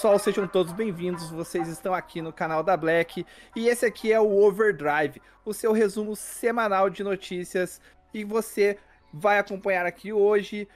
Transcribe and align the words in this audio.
Pessoal, 0.00 0.18
sejam 0.18 0.48
todos 0.48 0.72
bem-vindos. 0.72 1.28
Vocês 1.28 1.68
estão 1.68 1.92
aqui 1.92 2.22
no 2.22 2.32
canal 2.32 2.62
da 2.62 2.74
Black 2.74 3.26
e 3.54 3.68
esse 3.68 3.84
aqui 3.84 4.10
é 4.10 4.18
o 4.18 4.34
Overdrive, 4.34 5.20
o 5.44 5.52
seu 5.52 5.72
resumo 5.72 6.16
semanal 6.16 6.88
de 6.88 7.04
notícias. 7.04 7.82
E 8.14 8.24
você 8.24 8.78
vai 9.12 9.38
acompanhar 9.38 9.84
aqui 9.84 10.10
hoje 10.10 10.66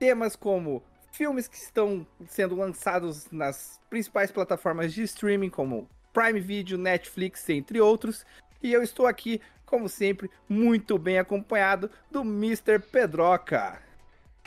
temas 0.00 0.34
como 0.34 0.82
filmes 1.12 1.46
que 1.46 1.58
estão 1.58 2.04
sendo 2.26 2.56
lançados 2.56 3.30
nas 3.30 3.80
principais 3.88 4.32
plataformas 4.32 4.92
de 4.92 5.04
streaming, 5.04 5.50
como 5.50 5.88
Prime 6.12 6.40
Video, 6.40 6.76
Netflix, 6.76 7.48
entre 7.50 7.80
outros. 7.80 8.26
E 8.60 8.72
eu 8.72 8.82
estou 8.82 9.06
aqui, 9.06 9.40
como 9.64 9.88
sempre, 9.88 10.28
muito 10.48 10.98
bem 10.98 11.20
acompanhado 11.20 11.88
do 12.10 12.22
Mr. 12.22 12.80
Pedroca. 12.80 13.91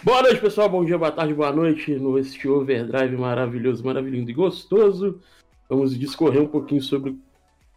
Boa 0.04 0.22
noite, 0.22 0.40
pessoal. 0.40 0.70
Bom 0.70 0.86
dia, 0.86 0.98
boa 0.98 1.12
tarde, 1.12 1.34
boa 1.34 1.52
noite 1.52 1.96
no 1.96 2.20
este 2.20 2.48
overdrive 2.48 3.18
maravilhoso, 3.18 3.84
maravilhoso 3.84 4.30
e 4.30 4.34
gostoso. 4.34 5.22
Vamos 5.68 5.98
discorrer 5.98 6.42
um 6.42 6.48
pouquinho 6.48 6.82
sobre 6.82 7.18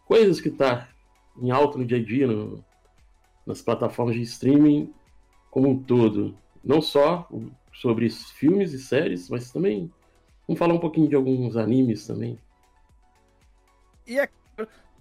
coisas 0.05 0.39
que 0.39 0.49
tá 0.49 0.89
em 1.41 1.49
alta 1.49 1.77
no 1.77 1.85
dia 1.85 1.97
a 1.97 2.03
dia 2.03 2.27
no, 2.27 2.63
nas 3.45 3.61
plataformas 3.61 4.15
de 4.15 4.21
streaming 4.21 4.93
como 5.49 5.69
um 5.69 5.81
todo. 5.81 6.37
Não 6.63 6.81
só 6.81 7.27
sobre 7.73 8.09
filmes 8.09 8.73
e 8.73 8.79
séries, 8.79 9.29
mas 9.29 9.51
também 9.51 9.91
vamos 10.47 10.59
falar 10.59 10.73
um 10.73 10.79
pouquinho 10.79 11.07
de 11.07 11.15
alguns 11.15 11.55
animes 11.55 12.05
também. 12.05 12.37
E 14.05 14.19
é 14.19 14.29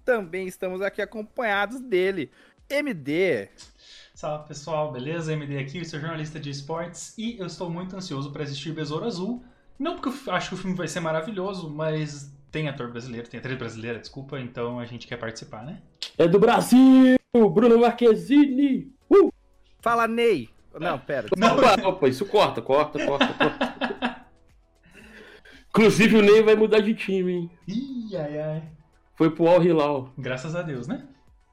também 0.05 0.47
estamos 0.47 0.81
aqui 0.81 1.03
acompanhados 1.03 1.81
dele, 1.81 2.31
MD. 2.71 3.51
Salve 4.19 4.49
pessoal, 4.49 4.91
beleza? 4.91 5.33
MD 5.33 5.59
aqui, 5.59 5.79
eu 5.79 5.85
sou 5.85 6.01
jornalista 6.01 6.41
de 6.41 6.51
esportes 6.51 7.17
e 7.17 7.39
eu 7.39 7.47
estou 7.47 7.71
muito 7.71 7.95
ansioso 7.95 8.33
para 8.33 8.43
assistir 8.43 8.73
Besouro 8.73 9.05
Azul. 9.05 9.45
Não 9.79 9.95
porque 9.95 10.09
eu 10.29 10.35
acho 10.35 10.49
que 10.49 10.55
o 10.57 10.59
filme 10.59 10.77
vai 10.77 10.89
ser 10.89 10.99
maravilhoso, 10.99 11.71
mas 11.71 12.29
tem 12.51 12.69
ator 12.69 12.91
brasileiro, 12.91 13.29
tem 13.29 13.39
atriz 13.39 13.57
brasileira, 13.57 14.01
desculpa, 14.01 14.41
então 14.41 14.81
a 14.81 14.85
gente 14.87 15.07
quer 15.07 15.19
participar, 15.19 15.65
né? 15.65 15.81
É 16.19 16.27
do 16.27 16.41
Brasil! 16.41 17.17
Bruno 17.33 17.79
Marquezine! 17.79 18.93
Uh! 19.09 19.33
Fala, 19.79 20.09
Ney! 20.09 20.51
Não, 20.81 20.99
pera. 20.99 21.29
Não, 21.37 21.57
opa, 21.57 21.89
opa, 21.89 22.09
isso 22.09 22.27
corta, 22.27 22.61
corta, 22.61 22.99
corta, 23.07 23.33
corta. 23.35 24.27
Inclusive 25.71 26.17
o 26.17 26.23
Ney 26.23 26.43
vai 26.43 26.57
mudar 26.57 26.81
de 26.81 26.93
time, 26.93 27.33
hein? 27.33 27.51
Ih, 27.69 28.17
ai, 28.17 28.41
ai. 28.41 28.63
Foi 29.15 29.31
pro 29.31 29.47
Al 29.47 29.63
Hilal. 29.63 30.13
Graças 30.19 30.57
a 30.57 30.63
Deus, 30.63 30.89
né? 30.89 31.07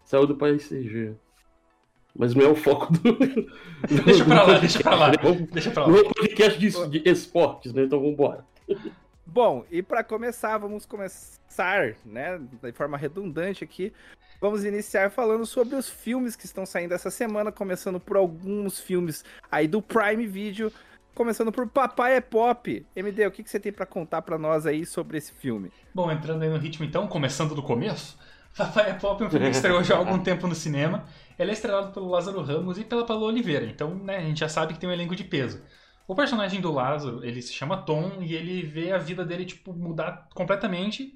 Saiu 0.03 0.25
do 0.25 0.35
país 0.35 0.67
CG. 0.67 1.16
Mas 2.17 2.33
não 2.33 2.45
é 2.45 2.47
o 2.47 2.55
foco 2.55 2.94
do. 2.94 3.17
deixa 4.05 4.23
pra 4.23 4.44
lá, 4.44 4.58
deixa 4.59 4.80
pra 4.80 4.95
lá. 4.95 5.11
Deixa 5.52 5.71
pra 5.71 5.83
lá. 5.83 5.89
Não 5.89 5.97
é 5.97 6.02
um 6.02 6.11
podcast 6.16 6.59
de, 6.59 6.88
de 6.88 7.09
esportes, 7.09 7.73
né? 7.73 7.83
Então 7.83 7.99
vambora. 7.99 8.45
Bom, 9.25 9.66
e 9.69 9.81
para 9.81 10.03
começar, 10.03 10.57
vamos 10.57 10.85
começar, 10.85 11.95
né, 12.05 12.39
de 12.63 12.72
forma 12.72 12.95
redundante 12.95 13.63
aqui. 13.63 13.91
Vamos 14.39 14.63
iniciar 14.63 15.09
falando 15.09 15.45
sobre 15.45 15.75
os 15.75 15.89
filmes 15.89 16.35
que 16.35 16.45
estão 16.45 16.66
saindo 16.66 16.94
essa 16.94 17.09
semana, 17.09 17.51
começando 17.51 18.00
por 18.00 18.18
alguns 18.18 18.79
filmes 18.79 19.25
aí 19.51 19.68
do 19.68 19.81
Prime 19.81 20.28
Video, 20.28 20.72
começando 21.13 21.51
por 21.51 21.68
Papai 21.68 22.16
é 22.16 22.22
Pop. 22.22 22.85
MD, 22.95 23.25
o 23.25 23.31
que, 23.31 23.44
que 23.44 23.50
você 23.50 23.59
tem 23.59 23.72
para 23.72 23.85
contar 23.85 24.22
para 24.22 24.38
nós 24.38 24.66
aí 24.66 24.85
sobre 24.85 25.18
esse 25.18 25.34
filme? 25.34 25.72
Bom, 25.94 26.12
entrando 26.12 26.44
aí 26.44 26.50
no 26.50 26.57
ritmo 26.57 26.85
então, 26.85 27.07
começando 27.07 27.56
do 27.56 27.63
começo, 27.63 28.19
Papai 28.57 28.89
é 28.89 28.93
Pop 28.93 29.21
é 29.21 29.27
um 29.27 29.29
filme 29.29 29.49
que 29.49 29.55
estreou 29.55 29.83
já 29.83 29.95
há 29.95 29.97
algum 29.97 30.19
tempo 30.23 30.47
no 30.47 30.55
cinema. 30.55 31.05
Ele 31.38 31.51
é 31.51 31.53
estrelado 31.53 31.91
pelo 31.91 32.07
Lázaro 32.07 32.41
Ramos 32.41 32.77
e 32.77 32.85
pela 32.85 33.05
Paula 33.05 33.25
Oliveira, 33.25 33.66
então 33.66 33.93
né, 33.95 34.17
a 34.17 34.21
gente 34.21 34.39
já 34.39 34.47
sabe 34.47 34.73
que 34.73 34.79
tem 34.79 34.89
um 34.89 34.93
elenco 34.93 35.16
de 35.16 35.23
peso. 35.23 35.61
O 36.07 36.16
personagem 36.16 36.61
do 36.61 36.71
Lázaro, 36.71 37.25
ele 37.25 37.41
se 37.41 37.51
chama 37.51 37.77
Tom 37.77 38.19
e 38.21 38.33
ele 38.33 38.61
vê 38.61 38.91
a 38.91 38.97
vida 38.97 39.25
dele 39.25 39.44
tipo 39.44 39.73
mudar 39.73 40.29
completamente 40.33 41.13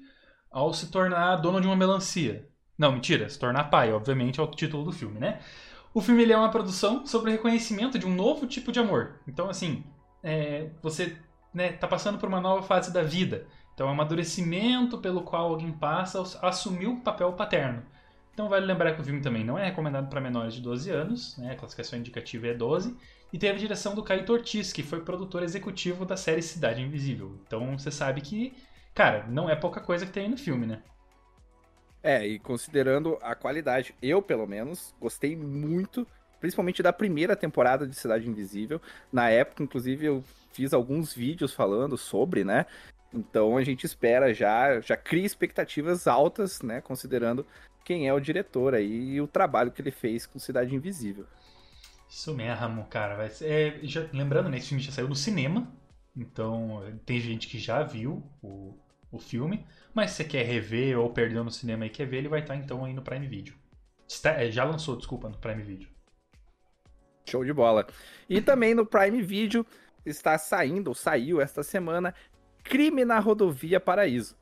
ao 0.50 0.74
se 0.74 0.90
tornar 0.90 1.36
dono 1.36 1.60
de 1.60 1.66
uma 1.66 1.76
melancia. 1.76 2.48
Não, 2.76 2.92
mentira, 2.92 3.28
se 3.28 3.38
tornar 3.38 3.64
pai, 3.64 3.92
obviamente 3.92 4.40
é 4.40 4.42
o 4.42 4.46
título 4.48 4.84
do 4.84 4.92
filme, 4.92 5.18
né? 5.18 5.40
O 5.94 6.00
filme 6.00 6.22
ele 6.22 6.32
é 6.32 6.36
uma 6.36 6.50
produção 6.50 7.06
sobre 7.06 7.30
o 7.30 7.32
reconhecimento 7.32 7.98
de 7.98 8.06
um 8.06 8.14
novo 8.14 8.46
tipo 8.46 8.70
de 8.72 8.80
amor. 8.80 9.20
Então, 9.26 9.48
assim, 9.48 9.84
é, 10.22 10.70
você 10.82 11.16
né, 11.52 11.72
tá 11.72 11.86
passando 11.86 12.18
por 12.18 12.28
uma 12.28 12.40
nova 12.40 12.62
fase 12.62 12.92
da 12.92 13.02
vida. 13.02 13.46
Então, 13.80 13.88
é 13.88 13.92
um 13.92 13.94
amadurecimento 13.94 14.98
pelo 14.98 15.22
qual 15.22 15.46
alguém 15.46 15.72
passa 15.72 16.22
a 16.42 16.48
assumir 16.50 16.86
o 16.86 17.00
papel 17.00 17.32
paterno. 17.32 17.82
Então, 18.30 18.46
vale 18.46 18.66
lembrar 18.66 18.92
que 18.92 19.00
o 19.00 19.04
filme 19.04 19.22
também 19.22 19.42
não 19.42 19.58
é 19.58 19.64
recomendado 19.64 20.10
para 20.10 20.20
menores 20.20 20.52
de 20.52 20.60
12 20.60 20.90
anos, 20.90 21.38
né? 21.38 21.52
a 21.52 21.56
classificação 21.56 21.98
indicativa 21.98 22.48
é 22.48 22.52
12, 22.52 22.94
e 23.32 23.38
teve 23.38 23.54
a 23.54 23.58
direção 23.58 23.94
do 23.94 24.02
Caio 24.02 24.30
Ortiz, 24.30 24.70
que 24.70 24.82
foi 24.82 25.00
produtor 25.00 25.42
executivo 25.42 26.04
da 26.04 26.14
série 26.14 26.42
Cidade 26.42 26.82
Invisível. 26.82 27.40
Então, 27.46 27.78
você 27.78 27.90
sabe 27.90 28.20
que, 28.20 28.52
cara, 28.94 29.26
não 29.30 29.48
é 29.48 29.56
pouca 29.56 29.80
coisa 29.80 30.04
que 30.04 30.12
tem 30.12 30.28
no 30.28 30.36
filme, 30.36 30.66
né? 30.66 30.82
É, 32.02 32.26
e 32.26 32.38
considerando 32.38 33.16
a 33.22 33.34
qualidade, 33.34 33.94
eu 34.02 34.20
pelo 34.20 34.46
menos 34.46 34.94
gostei 35.00 35.34
muito, 35.34 36.06
principalmente 36.38 36.82
da 36.82 36.92
primeira 36.92 37.34
temporada 37.34 37.86
de 37.86 37.96
Cidade 37.96 38.28
Invisível. 38.28 38.78
Na 39.10 39.30
época, 39.30 39.62
inclusive, 39.62 40.04
eu 40.04 40.22
fiz 40.52 40.74
alguns 40.74 41.14
vídeos 41.14 41.54
falando 41.54 41.96
sobre, 41.96 42.44
né? 42.44 42.66
Então 43.12 43.56
a 43.56 43.64
gente 43.64 43.84
espera 43.84 44.32
já, 44.32 44.80
já 44.80 44.96
cria 44.96 45.26
expectativas 45.26 46.06
altas, 46.06 46.62
né? 46.62 46.80
Considerando 46.80 47.46
quem 47.84 48.06
é 48.06 48.14
o 48.14 48.20
diretor 48.20 48.74
aí 48.74 49.14
e 49.14 49.20
o 49.20 49.26
trabalho 49.26 49.72
que 49.72 49.82
ele 49.82 49.90
fez 49.90 50.26
com 50.26 50.38
Cidade 50.38 50.74
Invisível. 50.74 51.26
Isso 52.08 52.34
mesmo, 52.34 52.84
cara. 52.86 53.16
Vai 53.16 53.30
é, 53.42 53.78
já, 53.82 54.06
lembrando, 54.12 54.48
né? 54.48 54.58
Esse 54.58 54.68
filme 54.68 54.82
já 54.82 54.92
saiu 54.92 55.08
no 55.08 55.16
cinema. 55.16 55.72
Então 56.16 56.82
tem 57.06 57.20
gente 57.20 57.46
que 57.46 57.58
já 57.58 57.82
viu 57.82 58.22
o, 58.42 58.76
o 59.10 59.18
filme. 59.18 59.66
Mas 59.94 60.10
se 60.10 60.18
você 60.18 60.24
quer 60.24 60.44
rever 60.44 60.98
ou 60.98 61.10
perdeu 61.10 61.42
no 61.42 61.50
cinema 61.50 61.86
e 61.86 61.90
quer 61.90 62.06
ver, 62.06 62.18
ele 62.18 62.28
vai 62.28 62.40
estar 62.40 62.56
então 62.56 62.84
aí 62.84 62.92
no 62.92 63.02
Prime 63.02 63.26
Video. 63.26 63.54
Está, 64.06 64.32
é, 64.42 64.50
já 64.50 64.64
lançou, 64.64 64.96
desculpa, 64.96 65.28
no 65.28 65.38
Prime 65.38 65.62
Video. 65.62 65.88
Show 67.28 67.44
de 67.44 67.52
bola. 67.52 67.86
E 68.28 68.40
também 68.40 68.74
no 68.74 68.84
Prime 68.84 69.22
Video 69.22 69.64
está 70.04 70.36
saindo, 70.38 70.88
ou 70.88 70.94
saiu 70.94 71.40
esta 71.40 71.62
semana, 71.62 72.14
Crime 72.64 73.04
na 73.04 73.18
Rodovia 73.18 73.80
Paraíso. 73.80 74.36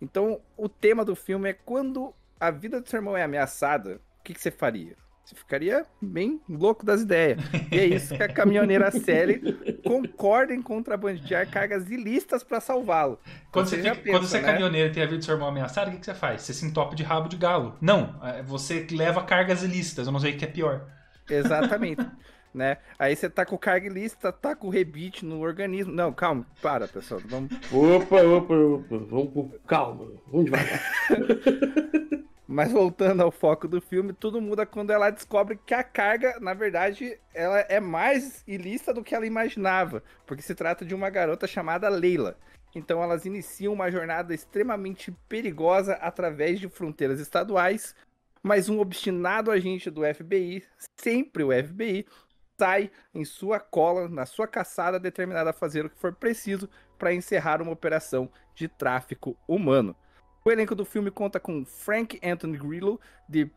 Então, 0.00 0.40
o 0.56 0.68
tema 0.68 1.04
do 1.04 1.16
filme 1.16 1.50
é 1.50 1.52
quando 1.52 2.14
a 2.38 2.50
vida 2.50 2.80
do 2.80 2.88
seu 2.88 2.98
irmão 2.98 3.16
é 3.16 3.22
ameaçada, 3.22 4.00
o 4.20 4.24
que, 4.24 4.34
que 4.34 4.40
você 4.40 4.50
faria? 4.50 4.96
Você 5.28 5.34
ficaria 5.34 5.84
bem 6.00 6.40
louco 6.48 6.86
das 6.86 7.02
ideias. 7.02 7.38
E 7.70 7.78
é 7.78 7.84
isso 7.84 8.16
que 8.16 8.22
a 8.22 8.32
caminhoneira 8.32 8.88
Sally 8.98 9.42
concorda 9.84 10.54
em 10.54 10.62
contrabandear 10.62 11.50
cargas 11.50 11.90
ilícitas 11.90 12.42
para 12.42 12.60
salvá-lo. 12.60 13.20
Quando, 13.52 13.68
você, 13.68 13.76
fica, 13.76 13.94
pensa, 13.94 14.10
quando 14.10 14.26
você 14.26 14.38
é 14.38 14.40
né? 14.40 14.46
caminhoneiro 14.46 14.88
e 14.88 14.92
tem 14.92 15.02
a 15.02 15.06
vida 15.06 15.18
do 15.18 15.24
seu 15.24 15.34
irmão 15.34 15.48
ameaçada, 15.48 15.90
o 15.90 15.92
que, 15.92 15.98
que 15.98 16.06
você 16.06 16.14
faz? 16.14 16.40
Você 16.40 16.54
se 16.54 16.64
entope 16.64 16.96
de 16.96 17.02
rabo 17.02 17.28
de 17.28 17.36
galo. 17.36 17.76
Não, 17.78 18.18
é, 18.24 18.42
você 18.42 18.86
leva 18.90 19.22
cargas 19.22 19.62
ilícitas. 19.62 20.06
Eu 20.06 20.12
não 20.14 20.20
sei 20.20 20.32
o 20.32 20.38
que 20.38 20.46
é 20.46 20.48
pior. 20.48 20.86
Exatamente. 21.28 22.06
né? 22.52 22.78
Aí 22.98 23.14
você 23.14 23.28
tá 23.28 23.44
com 23.44 23.56
carga 23.56 23.86
ilícita, 23.86 24.32
tá 24.32 24.54
com 24.54 24.68
rebite 24.68 25.24
no 25.24 25.40
organismo. 25.40 25.92
Não, 25.92 26.12
calma, 26.12 26.46
para, 26.62 26.88
pessoal. 26.88 27.20
Vamos. 27.26 27.52
Opa, 27.72 28.22
opa, 28.22 28.54
opa. 28.54 28.98
Vamos, 28.98 29.50
calma, 29.66 30.06
vamos 30.26 30.44
devagar. 30.46 30.80
Mas 32.50 32.72
voltando 32.72 33.22
ao 33.22 33.30
foco 33.30 33.68
do 33.68 33.78
filme, 33.78 34.14
tudo 34.14 34.40
muda 34.40 34.64
quando 34.64 34.90
ela 34.90 35.10
descobre 35.10 35.60
que 35.66 35.74
a 35.74 35.84
carga, 35.84 36.40
na 36.40 36.54
verdade, 36.54 37.20
ela 37.34 37.60
é 37.60 37.78
mais 37.78 38.42
ilícita 38.46 38.94
do 38.94 39.04
que 39.04 39.14
ela 39.14 39.26
imaginava, 39.26 40.02
porque 40.24 40.42
se 40.42 40.54
trata 40.54 40.82
de 40.82 40.94
uma 40.94 41.10
garota 41.10 41.46
chamada 41.46 41.90
Leila. 41.90 42.38
Então 42.74 43.02
elas 43.02 43.26
iniciam 43.26 43.74
uma 43.74 43.90
jornada 43.90 44.34
extremamente 44.34 45.12
perigosa 45.28 45.94
através 45.94 46.58
de 46.58 46.70
fronteiras 46.70 47.20
estaduais, 47.20 47.94
mas 48.42 48.70
um 48.70 48.80
obstinado 48.80 49.50
agente 49.50 49.90
do 49.90 50.02
FBI, 50.02 50.64
sempre 50.96 51.44
o 51.44 51.50
FBI, 51.50 52.06
sai 52.58 52.90
em 53.14 53.24
sua 53.24 53.60
cola, 53.60 54.08
na 54.08 54.26
sua 54.26 54.46
caçada, 54.48 54.98
determinado 54.98 55.48
a 55.48 55.52
fazer 55.52 55.86
o 55.86 55.90
que 55.90 55.98
for 55.98 56.12
preciso 56.12 56.68
para 56.98 57.14
encerrar 57.14 57.62
uma 57.62 57.72
operação 57.72 58.28
de 58.54 58.66
tráfico 58.66 59.36
humano. 59.46 59.94
O 60.44 60.50
elenco 60.50 60.74
do 60.74 60.84
filme 60.84 61.10
conta 61.10 61.38
com 61.38 61.64
Frank 61.64 62.18
Anthony 62.22 62.58
Grillo, 62.58 63.00
de 63.28 63.50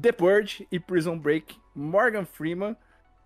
The 0.00 0.12
Purge 0.12 0.66
e 0.72 0.80
Prison 0.80 1.18
Break, 1.18 1.56
Morgan 1.74 2.24
Freeman 2.24 2.76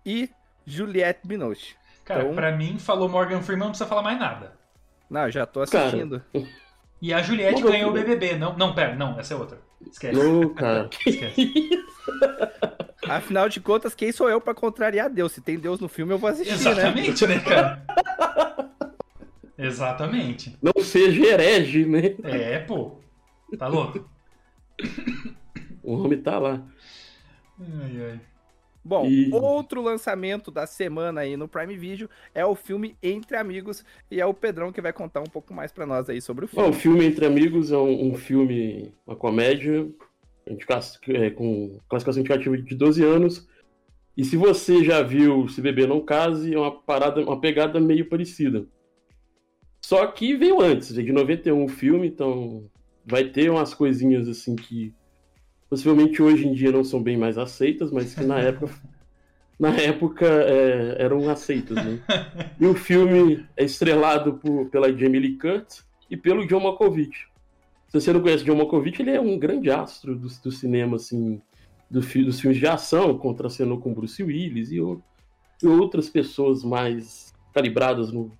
e 0.05 0.29
Juliette 0.65 1.21
Binoche. 1.25 1.75
Cara, 2.03 2.23
então... 2.23 2.35
pra 2.35 2.51
mim, 2.51 2.77
falou 2.77 3.07
Morgan 3.07 3.41
Freeman, 3.41 3.65
não 3.65 3.71
precisa 3.71 3.87
falar 3.87 4.01
mais 4.01 4.19
nada. 4.19 4.59
Não, 5.09 5.29
já 5.29 5.45
tô 5.45 5.61
assistindo. 5.61 6.23
Cara. 6.33 6.47
E 7.01 7.13
a 7.13 7.21
Juliette 7.21 7.61
ganhou 7.61 7.89
o 7.89 7.93
BBB. 7.93 8.37
Não, 8.37 8.55
não, 8.55 8.73
pera, 8.73 8.95
não, 8.95 9.19
essa 9.19 9.33
é 9.33 9.37
outra. 9.37 9.59
Esquece. 9.85 10.17
Não, 10.17 10.53
cara. 10.53 10.89
Esquece. 11.05 11.69
Afinal 13.07 13.49
de 13.49 13.59
contas, 13.59 13.95
quem 13.95 14.11
sou 14.11 14.29
eu 14.29 14.39
para 14.39 14.53
contrariar 14.53 15.09
Deus? 15.09 15.31
Se 15.31 15.41
tem 15.41 15.57
Deus 15.57 15.79
no 15.79 15.87
filme, 15.87 16.13
eu 16.13 16.17
vou 16.17 16.29
assistir, 16.29 16.53
Exatamente, 16.53 17.25
né, 17.27 17.35
né 17.35 17.41
cara? 17.41 17.85
Exatamente. 19.57 20.57
Não 20.61 20.83
seja 20.83 21.25
herege, 21.25 21.85
né? 21.85 22.15
É, 22.23 22.59
pô. 22.59 22.97
Tá 23.57 23.67
louco? 23.67 24.07
O 25.83 25.93
homem 25.93 26.19
tá 26.19 26.39
lá. 26.39 26.61
Ai, 27.59 28.01
ai. 28.11 28.19
Bom, 28.83 29.05
E- 29.05 29.29
outro 29.31 29.79
lançamento 29.81 30.49
da 30.49 30.65
semana 30.65 31.21
aí 31.21 31.37
no 31.37 31.47
Prime 31.47 31.77
Video 31.77 32.09
é 32.33 32.43
o 32.43 32.55
filme 32.55 32.95
Entre 33.03 33.37
Amigos 33.37 33.85
e 34.09 34.19
é 34.19 34.25
o 34.25 34.33
Pedrão 34.33 34.71
que 34.71 34.81
vai 34.81 34.91
contar 34.91 35.19
um 35.21 35.25
pouco 35.29 35.53
mais 35.53 35.71
pra 35.71 35.85
nós 35.85 36.09
aí 36.09 36.19
sobre 36.19 36.45
o 36.45 36.49
Bom, 36.51 36.61
o 36.69 36.73
filme. 36.73 36.79
filme 37.01 37.05
Entre 37.05 37.25
Amigos 37.27 37.71
é 37.71 37.77
um, 37.77 38.07
um 38.11 38.15
filme, 38.15 38.91
uma 39.05 39.15
comédia, 39.15 39.87
com 41.35 41.79
classificação 41.89 42.21
indicativa 42.21 42.57
de 42.57 42.75
12 42.75 43.03
anos. 43.03 43.47
E 44.15 44.25
se 44.25 44.35
você 44.35 44.83
já 44.83 45.01
viu 45.01 45.47
Se 45.47 45.61
Beber 45.61 45.87
Não 45.87 46.01
Case, 46.01 46.53
é 46.53 46.57
uma 46.59 46.71
parada, 46.71 47.21
uma 47.21 47.39
pegada 47.39 47.79
meio 47.79 48.07
parecida. 48.09 48.65
Só 49.81 50.05
que 50.07 50.35
veio 50.35 50.61
antes, 50.61 50.91
veio 50.91 51.07
de 51.07 51.13
91 51.13 51.63
o 51.63 51.67
filme, 51.67 52.07
então 52.07 52.65
vai 53.05 53.25
ter 53.25 53.49
umas 53.49 53.73
coisinhas 53.73 54.27
assim 54.27 54.55
que 54.55 54.93
possivelmente 55.69 56.21
hoje 56.21 56.47
em 56.47 56.53
dia 56.53 56.71
não 56.71 56.83
são 56.83 57.01
bem 57.01 57.17
mais 57.17 57.37
aceitas, 57.37 57.91
mas 57.91 58.13
que 58.13 58.23
na 58.23 58.39
época 58.39 58.73
na 59.59 59.69
época 59.75 60.25
é, 60.25 60.95
eram 61.03 61.29
aceitas, 61.29 61.77
né? 61.77 61.99
E 62.59 62.65
o 62.65 62.73
filme 62.75 63.45
é 63.55 63.63
estrelado 63.63 64.33
por- 64.33 64.69
pela 64.69 64.91
Jamie 64.91 65.19
Lee 65.19 65.37
Curtis 65.37 65.85
e 66.09 66.17
pelo 66.17 66.45
John 66.47 66.59
Malkovich. 66.61 67.27
Se 67.91 67.99
você 67.99 68.13
não 68.13 68.21
conhece 68.21 68.45
John 68.45 68.55
Malkovich, 68.55 69.01
ele 69.01 69.11
é 69.11 69.19
um 69.19 69.37
grande 69.37 69.69
astro 69.69 70.15
do, 70.15 70.29
do 70.29 70.49
cinema, 70.51 70.95
assim, 70.95 71.41
do 71.89 71.99
dos 71.99 72.39
filmes 72.39 72.57
de 72.57 72.65
ação, 72.65 73.17
contracenou 73.17 73.81
com 73.81 73.93
Bruce 73.93 74.23
Willis 74.23 74.71
e, 74.71 74.79
o- 74.79 75.03
e 75.61 75.67
outras 75.67 76.07
pessoas 76.09 76.63
mais 76.63 77.33
calibradas 77.53 78.09
no, 78.13 78.31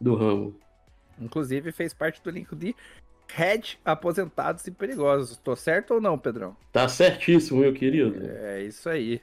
do 0.00 0.16
ramo. 0.16 0.56
Inclusive 1.20 1.70
fez 1.70 1.94
parte 1.94 2.20
do 2.20 2.30
elenco 2.30 2.56
de 2.56 2.74
Red 3.28 3.76
Aposentados 3.84 4.66
e 4.66 4.72
Perigosos. 4.72 5.36
Tô 5.36 5.54
certo 5.54 5.94
ou 5.94 6.00
não, 6.00 6.18
Pedrão? 6.18 6.56
Tá 6.72 6.88
certíssimo, 6.88 7.60
meu 7.60 7.72
querido. 7.72 8.26
É 8.26 8.64
isso 8.64 8.88
aí. 8.88 9.22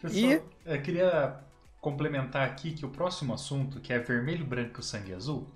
Pessoal, 0.00 0.42
eu 0.64 0.80
queria 0.80 1.36
complementar 1.78 2.48
aqui 2.48 2.72
que 2.72 2.86
o 2.86 2.88
próximo 2.88 3.34
assunto, 3.34 3.80
que 3.80 3.92
é 3.92 3.98
vermelho, 3.98 4.46
branco 4.46 4.80
e 4.80 4.82
sangue 4.82 5.12
azul, 5.12 5.46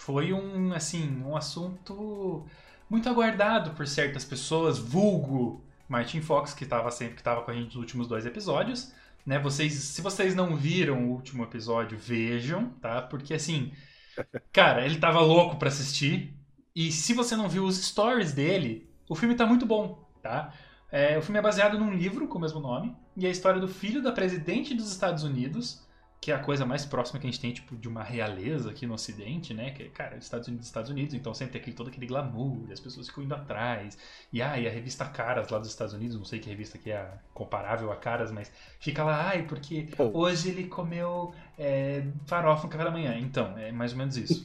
foi 0.00 0.32
um, 0.32 0.72
assim, 0.72 1.22
um 1.22 1.36
assunto 1.36 2.46
muito 2.88 3.06
aguardado 3.08 3.72
por 3.72 3.86
certas 3.86 4.24
pessoas, 4.24 4.78
vulgo 4.78 5.62
Martin 5.86 6.22
Fox, 6.22 6.54
que 6.54 6.64
estava 6.64 6.90
sempre 6.90 7.14
que 7.14 7.20
estava 7.20 7.42
com 7.42 7.50
a 7.50 7.54
gente 7.54 7.66
nos 7.66 7.76
últimos 7.76 8.08
dois 8.08 8.24
episódios. 8.24 8.92
Né, 9.26 9.38
vocês, 9.38 9.74
se 9.74 10.00
vocês 10.00 10.34
não 10.34 10.56
viram 10.56 11.04
o 11.04 11.10
último 11.10 11.44
episódio, 11.44 11.98
vejam, 11.98 12.70
tá? 12.80 13.02
Porque 13.02 13.34
assim, 13.34 13.72
cara, 14.50 14.86
ele 14.86 14.98
tava 14.98 15.20
louco 15.20 15.56
pra 15.56 15.68
assistir. 15.68 16.34
E 16.74 16.90
se 16.90 17.12
você 17.12 17.36
não 17.36 17.48
viu 17.48 17.64
os 17.64 17.76
stories 17.76 18.32
dele, 18.32 18.90
o 19.06 19.14
filme 19.14 19.34
tá 19.34 19.44
muito 19.44 19.66
bom, 19.66 20.08
tá? 20.22 20.54
É, 20.90 21.18
o 21.18 21.22
filme 21.22 21.38
é 21.38 21.42
baseado 21.42 21.78
num 21.78 21.92
livro 21.92 22.26
com 22.26 22.38
o 22.38 22.40
mesmo 22.40 22.58
nome, 22.58 22.96
e 23.16 23.26
é 23.26 23.28
a 23.28 23.32
história 23.32 23.60
do 23.60 23.68
filho 23.68 24.02
da 24.02 24.12
presidente 24.12 24.74
dos 24.74 24.90
Estados 24.90 25.24
Unidos, 25.24 25.86
que 26.20 26.30
é 26.30 26.34
a 26.34 26.38
coisa 26.38 26.66
mais 26.66 26.84
próxima 26.84 27.18
que 27.18 27.26
a 27.26 27.30
gente 27.30 27.40
tem, 27.40 27.50
tipo, 27.52 27.74
de 27.76 27.88
uma 27.88 28.02
realeza 28.02 28.70
aqui 28.70 28.86
no 28.86 28.92
Ocidente, 28.92 29.54
né? 29.54 29.70
Que, 29.70 29.84
cara, 29.88 30.18
os 30.18 30.24
Estados 30.24 30.48
Unidos, 30.48 30.66
Estados 30.66 30.90
Unidos, 30.90 31.14
então 31.14 31.32
sempre 31.32 31.52
tem 31.52 31.60
aquele, 31.62 31.76
todo 31.76 31.88
aquele 31.88 32.06
glamour, 32.06 32.70
as 32.70 32.78
pessoas 32.78 33.08
ficam 33.08 33.24
indo 33.24 33.34
atrás. 33.34 33.96
E, 34.30 34.42
ah, 34.42 34.58
e 34.60 34.68
a 34.68 34.70
revista 34.70 35.06
Caras 35.06 35.48
lá 35.48 35.58
dos 35.58 35.68
Estados 35.68 35.94
Unidos, 35.94 36.16
não 36.16 36.24
sei 36.26 36.38
que 36.38 36.50
revista 36.50 36.76
que 36.76 36.90
é 36.90 37.10
comparável 37.32 37.90
a 37.90 37.96
Caras, 37.96 38.30
mas 38.30 38.52
fica 38.78 39.02
lá, 39.02 39.28
ai, 39.28 39.44
porque 39.44 39.88
Oh. 39.98 40.10
hoje 40.18 40.50
ele 40.50 40.64
comeu 40.64 41.32
é, 41.58 42.04
farofa 42.26 42.64
no 42.64 42.68
café 42.68 42.84
da 42.84 42.90
manhã. 42.90 43.16
Então, 43.18 43.56
é 43.56 43.72
mais 43.72 43.92
ou 43.92 43.98
menos 43.98 44.16
isso. 44.18 44.44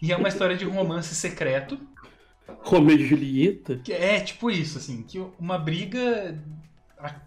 e 0.00 0.10
é 0.12 0.16
uma 0.16 0.28
história 0.28 0.56
de 0.56 0.66
um 0.66 0.72
romance 0.72 1.14
secreto, 1.14 1.78
Romeu 2.64 2.96
e 2.96 3.06
Julieta. 3.06 3.80
que 3.84 3.92
é 3.92 4.20
tipo 4.20 4.50
isso, 4.50 4.78
assim, 4.78 5.02
que 5.02 5.18
uma 5.38 5.58
briga. 5.58 6.38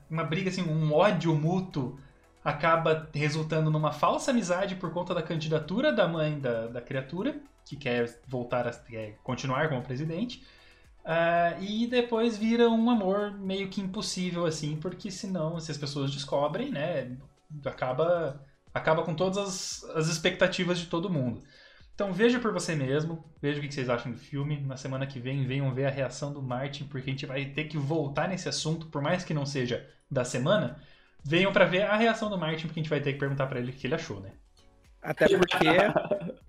Uma 0.10 0.24
briga, 0.24 0.50
assim, 0.50 0.62
um 0.64 0.94
ódio 0.94 1.36
mútuo 1.36 2.00
acaba 2.45 3.09
resultando 3.12 3.71
numa 3.71 3.92
falsa 3.92 4.30
amizade 4.30 4.75
por 4.75 4.94
conta 4.94 5.15
da 5.15 5.24
candidatura 5.24 5.92
da 5.92 6.07
mãe 6.07 6.39
da, 6.39 6.68
da 6.68 6.80
criatura, 6.80 7.36
que 7.65 7.75
quer 7.75 8.19
voltar 8.27 8.68
a 8.68 8.71
quer 8.71 9.18
continuar 9.24 9.68
como 9.68 9.81
presidente. 9.81 10.45
Ah, 11.03 11.57
e 11.59 11.88
depois 11.88 12.38
vira 12.38 12.69
um 12.69 12.89
amor 12.89 13.31
meio 13.31 13.68
que 13.69 13.81
impossível, 13.81 14.45
assim, 14.45 14.77
porque 14.77 15.09
senão, 15.09 15.59
se 15.59 15.71
as 15.71 15.77
pessoas 15.77 16.12
descobrem, 16.12 16.69
né, 16.71 17.18
acaba, 17.65 18.39
acaba 18.71 19.03
com 19.03 19.15
todas 19.15 19.38
as, 19.38 19.83
as 19.95 20.07
expectativas 20.07 20.77
de 20.77 20.86
todo 20.86 21.09
mundo. 21.09 21.42
Então 21.95 22.13
veja 22.13 22.39
por 22.39 22.51
você 22.51 22.75
mesmo, 22.75 23.24
veja 23.42 23.59
o 23.59 23.62
que 23.63 23.74
vocês 23.74 23.89
acham 23.89 24.12
do 24.12 24.18
filme. 24.19 24.59
Na 24.62 24.77
semana 24.77 25.07
que 25.07 25.19
vem, 25.19 25.47
venham 25.47 25.74
ver 25.74 25.86
a 25.86 25.89
reação 25.89 26.31
do 26.31 26.42
Martin, 26.44 26.83
porque 26.86 27.09
a 27.09 27.13
gente 27.13 27.25
vai 27.25 27.45
ter 27.45 27.65
que 27.65 27.77
voltar 27.77 28.27
nesse 28.27 28.50
assunto, 28.50 28.88
por 28.88 29.01
mais 29.01 29.24
que 29.24 29.33
não 29.33 29.45
seja 29.45 29.88
da 30.12 30.24
semana. 30.25 30.80
Venham 31.27 31.51
pra 31.51 31.66
ver 31.66 31.81
a 31.81 31.95
reação 31.95 32.30
do 32.30 32.38
Martin, 32.38 32.68
porque 32.68 32.80
a 32.80 32.83
gente 32.83 32.89
vai 32.89 33.01
ter 33.01 33.13
que 33.13 33.19
perguntar 33.19 33.48
pra 33.48 33.60
ele 33.60 33.72
o 33.72 33.74
que 33.74 33.88
ele 33.88 33.95
achou, 33.95 34.19
né? 34.19 34.31
Até 35.01 35.27
porque, 35.27 35.68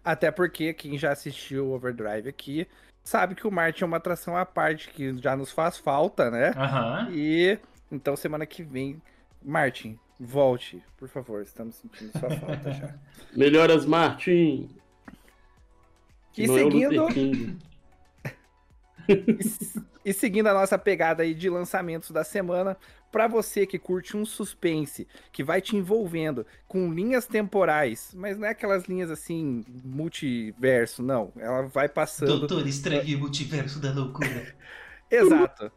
até 0.04 0.30
porque 0.30 0.74
quem 0.74 0.98
já 0.98 1.12
assistiu 1.12 1.66
o 1.66 1.72
Overdrive 1.72 2.28
aqui 2.28 2.68
sabe 3.02 3.34
que 3.34 3.46
o 3.46 3.50
Martin 3.50 3.84
é 3.84 3.86
uma 3.86 3.96
atração 3.96 4.36
à 4.36 4.44
parte 4.44 4.88
que 4.88 5.16
já 5.18 5.36
nos 5.36 5.50
faz 5.50 5.78
falta, 5.78 6.30
né? 6.30 6.52
Aham. 6.56 7.08
E 7.10 7.58
então 7.90 8.16
semana 8.16 8.44
que 8.44 8.62
vem, 8.62 9.00
Martin, 9.42 9.98
volte, 10.18 10.82
por 10.96 11.08
favor, 11.08 11.42
estamos 11.42 11.76
sentindo 11.76 12.12
sua 12.18 12.30
falta 12.30 12.72
já. 12.72 12.94
Melhoras, 13.36 13.86
Martin. 13.86 14.68
E 16.36 16.46
Não 16.46 16.56
é 16.56 16.62
seguindo, 16.62 17.06
King. 17.08 17.58
e 20.04 20.12
seguindo 20.12 20.48
a 20.48 20.54
nossa 20.54 20.78
pegada 20.78 21.22
aí 21.22 21.34
de 21.34 21.48
lançamentos 21.48 22.10
da 22.10 22.24
semana, 22.24 22.76
pra 23.10 23.26
você 23.26 23.66
que 23.66 23.78
curte 23.78 24.16
um 24.16 24.24
suspense, 24.24 25.06
que 25.32 25.42
vai 25.42 25.60
te 25.60 25.76
envolvendo 25.76 26.46
com 26.66 26.92
linhas 26.92 27.26
temporais, 27.26 28.12
mas 28.14 28.38
não 28.38 28.46
é 28.46 28.50
aquelas 28.50 28.84
linhas 28.84 29.10
assim 29.10 29.64
multiverso, 29.84 31.02
não. 31.02 31.32
Ela 31.36 31.62
vai 31.62 31.88
passando 31.88 32.46
Estranho 32.68 33.04
e 33.04 33.16
Multiverso 33.16 33.80
da 33.80 33.92
Loucura. 33.92 34.54
Exato. 35.10 35.70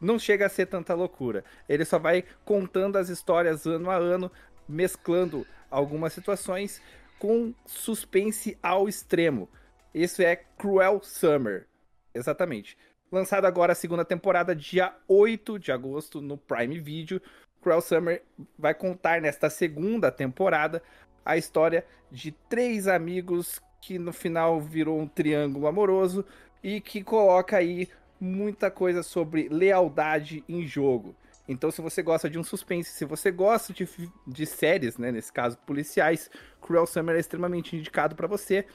Não 0.00 0.18
chega 0.18 0.46
a 0.46 0.50
ser 0.50 0.66
tanta 0.66 0.94
loucura. 0.94 1.42
Ele 1.68 1.84
só 1.84 1.98
vai 1.98 2.22
contando 2.44 2.96
as 2.96 3.08
histórias 3.08 3.64
ano 3.66 3.90
a 3.90 3.96
ano, 3.96 4.30
mesclando 4.68 5.46
algumas 5.70 6.12
situações 6.12 6.82
com 7.18 7.54
suspense 7.64 8.58
ao 8.62 8.88
extremo. 8.88 9.48
Isso 9.94 10.20
é 10.20 10.36
Cruel 10.36 11.00
Summer. 11.02 11.66
Exatamente. 12.14 12.76
Lançado 13.10 13.44
agora 13.44 13.72
a 13.72 13.76
segunda 13.76 14.04
temporada, 14.04 14.54
dia 14.54 14.92
8 15.06 15.60
de 15.60 15.70
agosto, 15.70 16.20
no 16.20 16.36
Prime 16.36 16.78
Video. 16.80 17.22
Cruel 17.62 17.80
Summer 17.80 18.22
vai 18.58 18.74
contar 18.74 19.20
nesta 19.20 19.48
segunda 19.48 20.10
temporada 20.10 20.82
a 21.24 21.36
história 21.36 21.84
de 22.10 22.32
três 22.48 22.88
amigos 22.88 23.60
que 23.80 23.98
no 23.98 24.12
final 24.12 24.60
virou 24.60 24.98
um 24.98 25.06
triângulo 25.06 25.68
amoroso 25.68 26.24
e 26.62 26.80
que 26.80 27.02
coloca 27.02 27.56
aí 27.56 27.88
muita 28.20 28.72
coisa 28.72 29.04
sobre 29.04 29.48
lealdade 29.48 30.42
em 30.48 30.66
jogo. 30.66 31.14
Então, 31.48 31.70
se 31.70 31.80
você 31.80 32.02
gosta 32.02 32.28
de 32.28 32.40
um 32.40 32.44
suspense, 32.44 32.90
se 32.90 33.04
você 33.04 33.30
gosta 33.30 33.72
de, 33.72 33.88
de 34.26 34.46
séries, 34.46 34.98
né, 34.98 35.12
nesse 35.12 35.32
caso 35.32 35.56
policiais, 35.58 36.28
Cruel 36.60 36.86
Summer 36.86 37.14
é 37.14 37.20
extremamente 37.20 37.76
indicado 37.76 38.16
para 38.16 38.26
você. 38.26 38.66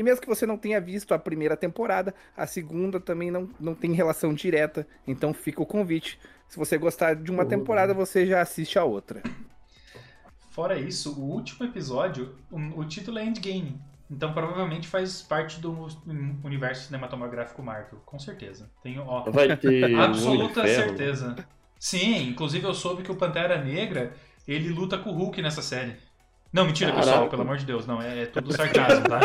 E 0.00 0.02
mesmo 0.02 0.22
que 0.22 0.26
você 0.26 0.46
não 0.46 0.56
tenha 0.56 0.80
visto 0.80 1.12
a 1.12 1.18
primeira 1.18 1.54
temporada, 1.54 2.14
a 2.34 2.46
segunda 2.46 2.98
também 2.98 3.30
não, 3.30 3.50
não 3.60 3.74
tem 3.74 3.92
relação 3.92 4.32
direta. 4.32 4.86
Então 5.06 5.34
fica 5.34 5.62
o 5.62 5.66
convite. 5.66 6.18
Se 6.48 6.56
você 6.56 6.78
gostar 6.78 7.14
de 7.14 7.30
uma 7.30 7.44
temporada, 7.44 7.92
você 7.92 8.24
já 8.24 8.40
assiste 8.40 8.78
a 8.78 8.84
outra. 8.84 9.22
Fora 10.52 10.78
isso, 10.78 11.20
o 11.20 11.30
último 11.30 11.66
episódio, 11.66 12.34
o, 12.50 12.82
título 12.86 13.18
é 13.18 13.26
Endgame. 13.26 13.78
Então 14.10 14.32
provavelmente 14.32 14.88
faz 14.88 15.20
parte 15.20 15.60
do 15.60 15.88
universo 16.42 16.86
cinematográfico 16.86 17.62
Marvel, 17.62 18.00
com 18.06 18.18
certeza. 18.18 18.70
Tenho, 18.82 19.02
ó, 19.02 19.30
Vai 19.30 19.54
ter. 19.54 19.94
absoluta 19.96 20.66
certeza. 20.66 21.36
Sim, 21.78 22.30
inclusive 22.30 22.64
eu 22.64 22.72
soube 22.72 23.02
que 23.02 23.12
o 23.12 23.16
Pantera 23.16 23.62
Negra, 23.62 24.14
ele 24.48 24.70
luta 24.70 24.96
com 24.96 25.10
o 25.10 25.12
Hulk 25.12 25.42
nessa 25.42 25.60
série. 25.60 25.94
Não, 26.52 26.66
mentira, 26.66 26.90
Caraca. 26.90 27.06
pessoal, 27.10 27.28
pelo 27.28 27.42
amor 27.42 27.56
de 27.58 27.64
Deus, 27.64 27.86
não, 27.86 28.02
é, 28.02 28.22
é 28.22 28.26
tudo 28.26 28.52
sarcasmo, 28.52 29.04
tá? 29.08 29.20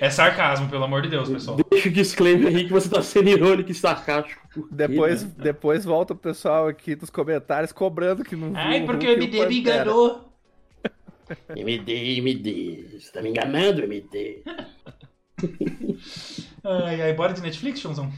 É 0.00 0.10
sarcasmo, 0.10 0.68
pelo 0.68 0.82
amor 0.84 1.00
de 1.02 1.08
Deus, 1.08 1.28
pessoal. 1.28 1.56
Deixa 1.70 1.88
o 1.88 1.92
disclaimer 1.92 2.48
aí 2.48 2.64
que 2.64 2.72
você 2.72 2.88
tá 2.88 3.00
sendo 3.02 3.28
irônico 3.28 3.70
e 3.70 3.74
sarcástico. 3.74 4.68
Depois, 4.70 5.22
né? 5.24 5.30
depois 5.38 5.84
volta 5.84 6.12
o 6.12 6.16
pessoal 6.16 6.66
aqui 6.66 6.96
dos 6.96 7.08
comentários 7.08 7.70
cobrando 7.72 8.24
que 8.24 8.34
não 8.34 8.48
viu 8.48 8.58
Ai, 8.58 8.82
o 8.82 8.86
porque 8.86 9.06
o 9.06 9.10
MD 9.10 9.46
me 9.46 9.58
enganou. 9.60 10.32
MD, 11.54 12.18
MD. 12.18 12.98
Você 13.00 13.12
tá 13.12 13.22
me 13.22 13.30
enganando, 13.30 13.82
MD. 13.84 14.42
Ai, 16.64 17.02
ai, 17.02 17.12
bora 17.12 17.32
de 17.32 17.40
Netflix, 17.42 17.78
Chonzão? 17.80 18.10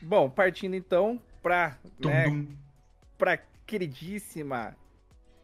Bom, 0.00 0.28
partindo 0.28 0.74
então 0.74 1.20
pra, 1.42 1.76
Tum, 2.00 2.08
né, 2.08 2.24
tum. 2.24 2.46
pra 3.16 3.38
queridíssima 3.66 4.74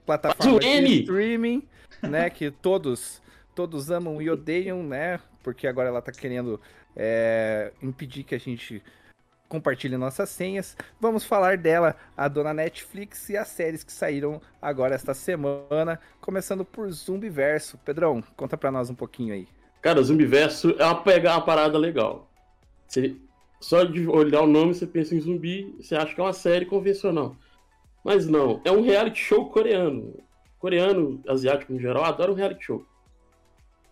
plataforma 0.04 0.58
de 0.58 1.00
streaming, 1.00 1.62
né, 2.02 2.30
que 2.30 2.50
todos 2.50 3.22
todos 3.54 3.90
amam 3.90 4.22
e 4.22 4.30
odeiam, 4.30 4.84
né, 4.84 5.18
porque 5.42 5.66
agora 5.66 5.88
ela 5.88 6.00
tá 6.00 6.12
querendo 6.12 6.60
é, 6.94 7.72
impedir 7.82 8.22
que 8.22 8.34
a 8.34 8.38
gente 8.38 8.82
compartilhe 9.48 9.96
nossas 9.96 10.28
senhas. 10.28 10.76
Vamos 11.00 11.24
falar 11.24 11.56
dela, 11.56 11.96
a 12.16 12.28
dona 12.28 12.52
Netflix 12.52 13.28
e 13.30 13.36
as 13.36 13.48
séries 13.48 13.82
que 13.82 13.92
saíram 13.92 14.40
agora 14.60 14.94
esta 14.94 15.14
semana, 15.14 15.98
começando 16.20 16.64
por 16.64 16.90
Zumbiverso. 16.90 17.78
Pedrão, 17.78 18.22
conta 18.36 18.56
pra 18.56 18.70
nós 18.70 18.90
um 18.90 18.94
pouquinho 18.94 19.34
aí. 19.34 19.48
Cara, 19.80 20.02
Zumbiverso 20.02 20.76
é 20.78 20.84
uma, 20.84 21.02
pegar 21.02 21.36
uma 21.36 21.44
parada 21.44 21.78
legal. 21.78 22.30
Você, 22.86 23.16
só 23.60 23.84
de 23.84 24.06
olhar 24.06 24.42
o 24.42 24.46
nome, 24.46 24.74
você 24.74 24.86
pensa 24.86 25.14
em 25.14 25.20
zumbi, 25.20 25.74
você 25.80 25.94
acha 25.96 26.14
que 26.14 26.20
é 26.20 26.24
uma 26.24 26.32
série 26.32 26.66
convencional. 26.66 27.36
Mas 28.04 28.26
não, 28.26 28.60
é 28.64 28.70
um 28.70 28.82
reality 28.82 29.18
show 29.18 29.50
coreano. 29.50 30.14
Coreano, 30.58 31.22
asiático 31.28 31.72
em 31.72 31.78
geral, 31.78 32.04
adora 32.04 32.32
um 32.32 32.34
reality 32.34 32.64
show. 32.64 32.84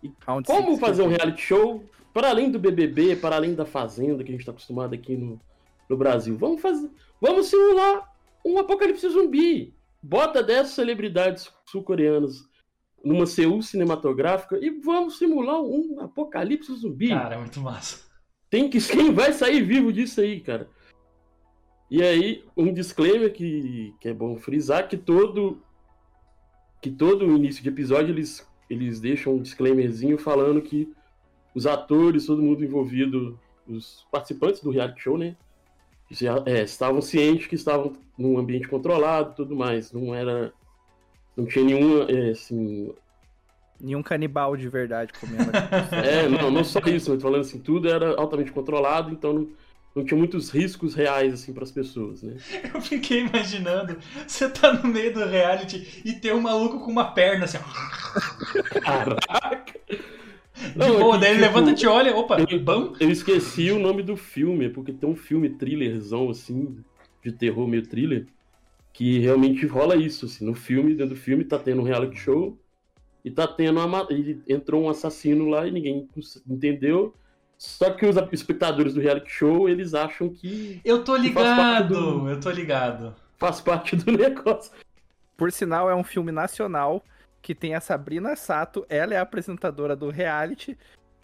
E 0.02 0.10
como 0.44 0.76
fazer 0.78 1.02
um 1.02 1.08
reality 1.08 1.42
show 1.42 1.84
para 2.12 2.28
além 2.28 2.50
do 2.50 2.58
BBB, 2.58 3.16
para 3.16 3.36
além 3.36 3.54
da 3.54 3.64
Fazenda 3.64 4.22
que 4.22 4.30
a 4.30 4.32
gente 4.32 4.40
está 4.40 4.52
acostumado 4.52 4.94
aqui 4.94 5.16
no, 5.16 5.40
no 5.88 5.96
Brasil? 5.96 6.36
Vamos 6.36 6.60
fazer, 6.60 6.90
vamos 7.20 7.46
simular 7.46 8.12
um 8.44 8.58
apocalipse 8.58 9.08
zumbi. 9.08 9.74
Bota 10.02 10.42
10 10.42 10.68
celebridades 10.68 11.52
sul-coreanas 11.64 12.44
numa 13.04 13.26
Seul 13.26 13.62
cinematográfica 13.62 14.58
e 14.58 14.70
vamos 14.70 15.18
simular 15.18 15.60
um 15.60 16.00
apocalipse 16.00 16.74
zumbi. 16.74 17.08
Cara, 17.08 17.34
é 17.34 17.38
muito 17.38 17.60
massa. 17.60 18.04
Tem 18.48 18.68
que 18.68 18.80
quem 18.80 19.12
vai 19.12 19.32
sair 19.32 19.62
vivo 19.62 19.92
disso 19.92 20.20
aí, 20.20 20.40
cara. 20.40 20.68
E 21.90 22.02
aí, 22.02 22.44
um 22.56 22.72
disclaimer 22.72 23.32
que, 23.32 23.94
que 24.00 24.08
é 24.08 24.14
bom 24.14 24.36
frisar 24.36 24.88
que 24.88 24.96
todo 24.96 25.62
que 26.80 26.90
todo 26.90 27.24
início 27.36 27.62
de 27.62 27.68
episódio 27.68 28.12
eles, 28.12 28.46
eles 28.68 29.00
deixam 29.00 29.34
um 29.34 29.42
disclaimerzinho 29.42 30.18
falando 30.18 30.60
que 30.60 30.92
os 31.54 31.66
atores, 31.66 32.26
todo 32.26 32.42
mundo 32.42 32.64
envolvido, 32.64 33.38
os 33.66 34.06
participantes 34.10 34.60
do 34.62 34.70
reality 34.70 35.00
show, 35.00 35.18
né? 35.18 35.36
Já, 36.10 36.42
é, 36.46 36.62
estavam 36.62 37.00
cientes 37.02 37.46
que 37.46 37.54
estavam 37.54 37.94
num 38.16 38.38
ambiente 38.38 38.68
controlado 38.68 39.32
e 39.32 39.34
tudo 39.36 39.56
mais. 39.56 39.90
Não 39.92 40.14
era. 40.14 40.52
Não 41.36 41.44
tinha 41.46 41.64
nenhuma, 41.64 42.04
é, 42.04 42.30
assim, 42.30 42.94
Nenhum 43.80 44.02
canibal 44.02 44.56
de 44.56 44.68
verdade 44.68 45.12
comendo. 45.18 45.50
é, 45.92 46.28
não, 46.28 46.50
não 46.50 46.64
só 46.64 46.80
isso, 46.86 47.10
mas 47.10 47.22
falando 47.22 47.42
assim, 47.42 47.58
tudo 47.58 47.88
era 47.88 48.18
altamente 48.18 48.50
controlado, 48.50 49.10
então 49.10 49.32
não, 49.32 49.48
não 49.96 50.04
tinha 50.04 50.18
muitos 50.18 50.50
riscos 50.50 50.94
reais, 50.94 51.32
assim, 51.32 51.54
para 51.54 51.64
as 51.64 51.72
pessoas, 51.72 52.22
né? 52.22 52.36
Eu 52.72 52.80
fiquei 52.82 53.20
imaginando, 53.20 53.96
você 54.26 54.46
tá 54.48 54.74
no 54.74 54.86
meio 54.86 55.12
do 55.14 55.24
reality 55.24 56.02
e 56.04 56.12
tem 56.12 56.34
um 56.34 56.40
maluco 56.40 56.80
com 56.80 56.90
uma 56.90 57.12
perna, 57.12 57.46
assim, 57.46 57.56
Caraca! 58.82 59.80
De 60.54 60.78
não, 60.78 60.98
boa, 60.98 61.16
é 61.16 61.20
daí 61.20 61.30
ele 61.30 61.42
tipo, 61.42 61.54
levanta 61.54 61.70
e 61.70 61.74
te 61.74 61.86
olha, 61.86 62.14
opa, 62.14 62.38
eu, 62.40 62.60
bom? 62.60 62.92
Eu 63.00 63.10
esqueci 63.10 63.70
o 63.70 63.78
nome 63.78 64.02
do 64.02 64.16
filme, 64.16 64.68
porque 64.68 64.92
tem 64.92 65.08
um 65.08 65.16
filme 65.16 65.48
thrillerzão, 65.48 66.28
assim, 66.28 66.76
de 67.24 67.32
terror 67.32 67.66
meio 67.66 67.86
thriller, 67.86 68.26
que 68.92 69.18
realmente 69.18 69.64
rola 69.66 69.96
isso, 69.96 70.26
assim, 70.26 70.44
no 70.44 70.54
filme, 70.54 70.94
dentro 70.94 71.14
do 71.14 71.20
filme 71.20 71.44
tá 71.44 71.58
tendo 71.58 71.80
um 71.80 71.84
reality 71.84 72.18
show, 72.18 72.58
e 73.24 73.30
tá 73.30 73.46
tendo 73.46 73.80
uma, 73.80 74.06
e 74.10 74.38
entrou 74.46 74.84
um 74.84 74.90
assassino 74.90 75.48
lá 75.48 75.66
e 75.66 75.70
ninguém 75.70 76.06
entendeu. 76.46 77.14
Só 77.58 77.90
que 77.90 78.04
os 78.06 78.16
espectadores 78.32 78.94
do 78.94 79.00
reality 79.00 79.30
show, 79.30 79.68
eles 79.68 79.94
acham 79.94 80.28
que. 80.28 80.80
Eu 80.84 81.02
tô 81.02 81.16
ligado! 81.16 82.20
Do, 82.20 82.28
eu 82.28 82.40
tô 82.40 82.50
ligado. 82.50 83.14
Faz 83.38 83.60
parte 83.60 83.96
do 83.96 84.12
negócio. 84.16 84.72
Por 85.36 85.50
sinal, 85.52 85.90
é 85.90 85.94
um 85.94 86.04
filme 86.04 86.32
nacional 86.32 87.02
que 87.42 87.54
tem 87.54 87.74
a 87.74 87.80
Sabrina 87.80 88.34
Sato, 88.34 88.84
ela 88.88 89.14
é 89.14 89.18
a 89.18 89.22
apresentadora 89.22 89.94
do 89.94 90.10
reality. 90.10 90.76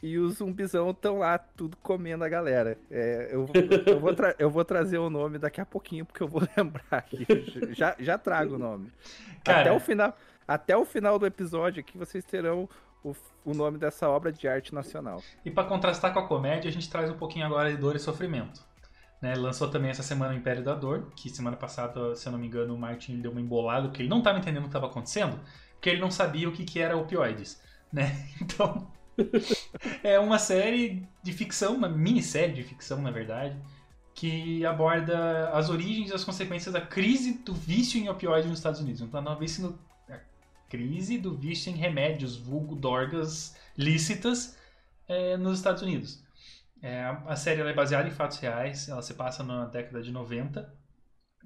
E 0.02 0.18
os 0.18 0.38
zumbizão 0.38 0.90
estão 0.90 1.18
lá, 1.18 1.38
tudo 1.38 1.76
comendo 1.76 2.24
a 2.24 2.28
galera. 2.28 2.76
É, 2.90 3.28
eu, 3.30 3.48
eu, 3.86 4.00
vou 4.00 4.10
eu, 4.38 4.50
vou 4.50 4.64
trazer 4.64 4.98
o 4.98 5.08
nome 5.08 5.38
daqui 5.38 5.60
a 5.60 5.66
pouquinho, 5.66 6.04
porque 6.04 6.22
eu 6.22 6.26
vou 6.26 6.42
lembrar 6.56 6.82
aqui. 6.90 7.24
Já, 7.70 7.94
já 8.00 8.18
trago 8.18 8.56
o 8.56 8.58
nome. 8.58 8.90
Cara, 9.44 9.60
Até 9.60 9.72
o 9.72 9.78
final. 9.78 10.16
Até 10.46 10.76
o 10.76 10.84
final 10.84 11.20
do 11.20 11.26
episódio 11.26 11.80
aqui 11.80 11.96
vocês 11.96 12.24
terão 12.24 12.68
o, 13.04 13.14
o 13.44 13.54
nome 13.54 13.78
dessa 13.78 14.08
obra 14.08 14.32
de 14.32 14.46
arte 14.46 14.74
nacional. 14.74 15.22
E 15.44 15.50
para 15.50 15.68
contrastar 15.68 16.12
com 16.12 16.20
a 16.20 16.26
comédia, 16.26 16.68
a 16.68 16.72
gente 16.72 16.88
traz 16.88 17.10
um 17.10 17.16
pouquinho 17.16 17.46
agora 17.46 17.70
de 17.70 17.76
dor 17.76 17.96
e 17.96 17.98
sofrimento. 17.98 18.64
Né, 19.20 19.34
lançou 19.36 19.68
também 19.68 19.90
essa 19.90 20.02
semana 20.02 20.34
o 20.34 20.36
Império 20.36 20.64
da 20.64 20.74
Dor, 20.74 21.12
que 21.14 21.30
semana 21.30 21.56
passada, 21.56 22.16
se 22.16 22.26
eu 22.26 22.32
não 22.32 22.40
me 22.40 22.48
engano, 22.48 22.74
o 22.74 22.78
Martin 22.78 23.20
deu 23.20 23.30
uma 23.30 23.40
embolada, 23.40 23.86
porque 23.86 24.02
ele 24.02 24.08
não 24.08 24.18
estava 24.18 24.38
entendendo 24.38 24.62
o 24.62 24.64
que 24.64 24.70
estava 24.70 24.86
acontecendo, 24.86 25.38
porque 25.74 25.90
ele 25.90 26.00
não 26.00 26.10
sabia 26.10 26.48
o 26.48 26.52
que, 26.52 26.64
que 26.64 26.80
era 26.80 26.96
opioides. 26.96 27.60
Né? 27.92 28.26
Então, 28.40 28.90
é 30.02 30.18
uma 30.18 30.38
série 30.38 31.06
de 31.22 31.32
ficção, 31.32 31.76
uma 31.76 31.88
minissérie 31.88 32.54
de 32.54 32.64
ficção, 32.64 33.00
na 33.00 33.12
verdade, 33.12 33.56
que 34.14 34.64
aborda 34.66 35.50
as 35.50 35.70
origens 35.70 36.10
e 36.10 36.14
as 36.14 36.24
consequências 36.24 36.72
da 36.72 36.80
crise 36.80 37.34
do 37.44 37.54
vício 37.54 38.00
em 38.00 38.08
opioides 38.08 38.48
nos 38.48 38.58
Estados 38.58 38.80
Unidos. 38.80 39.00
Então, 39.00 39.38
vez 39.38 39.58
no 39.58 39.78
crise 40.72 41.18
do 41.18 41.36
vício 41.36 41.70
em 41.70 41.76
remédios, 41.76 42.34
vulgo 42.34 42.74
dorgas 42.74 43.54
lícitas 43.76 44.58
é, 45.06 45.36
nos 45.36 45.58
Estados 45.58 45.82
Unidos. 45.82 46.24
É, 46.80 47.04
a 47.26 47.36
série 47.36 47.60
é 47.60 47.74
baseada 47.74 48.08
em 48.08 48.10
fatos 48.10 48.38
reais, 48.38 48.88
ela 48.88 49.02
se 49.02 49.12
passa 49.12 49.44
na 49.44 49.66
década 49.66 50.00
de 50.00 50.10
90 50.10 50.74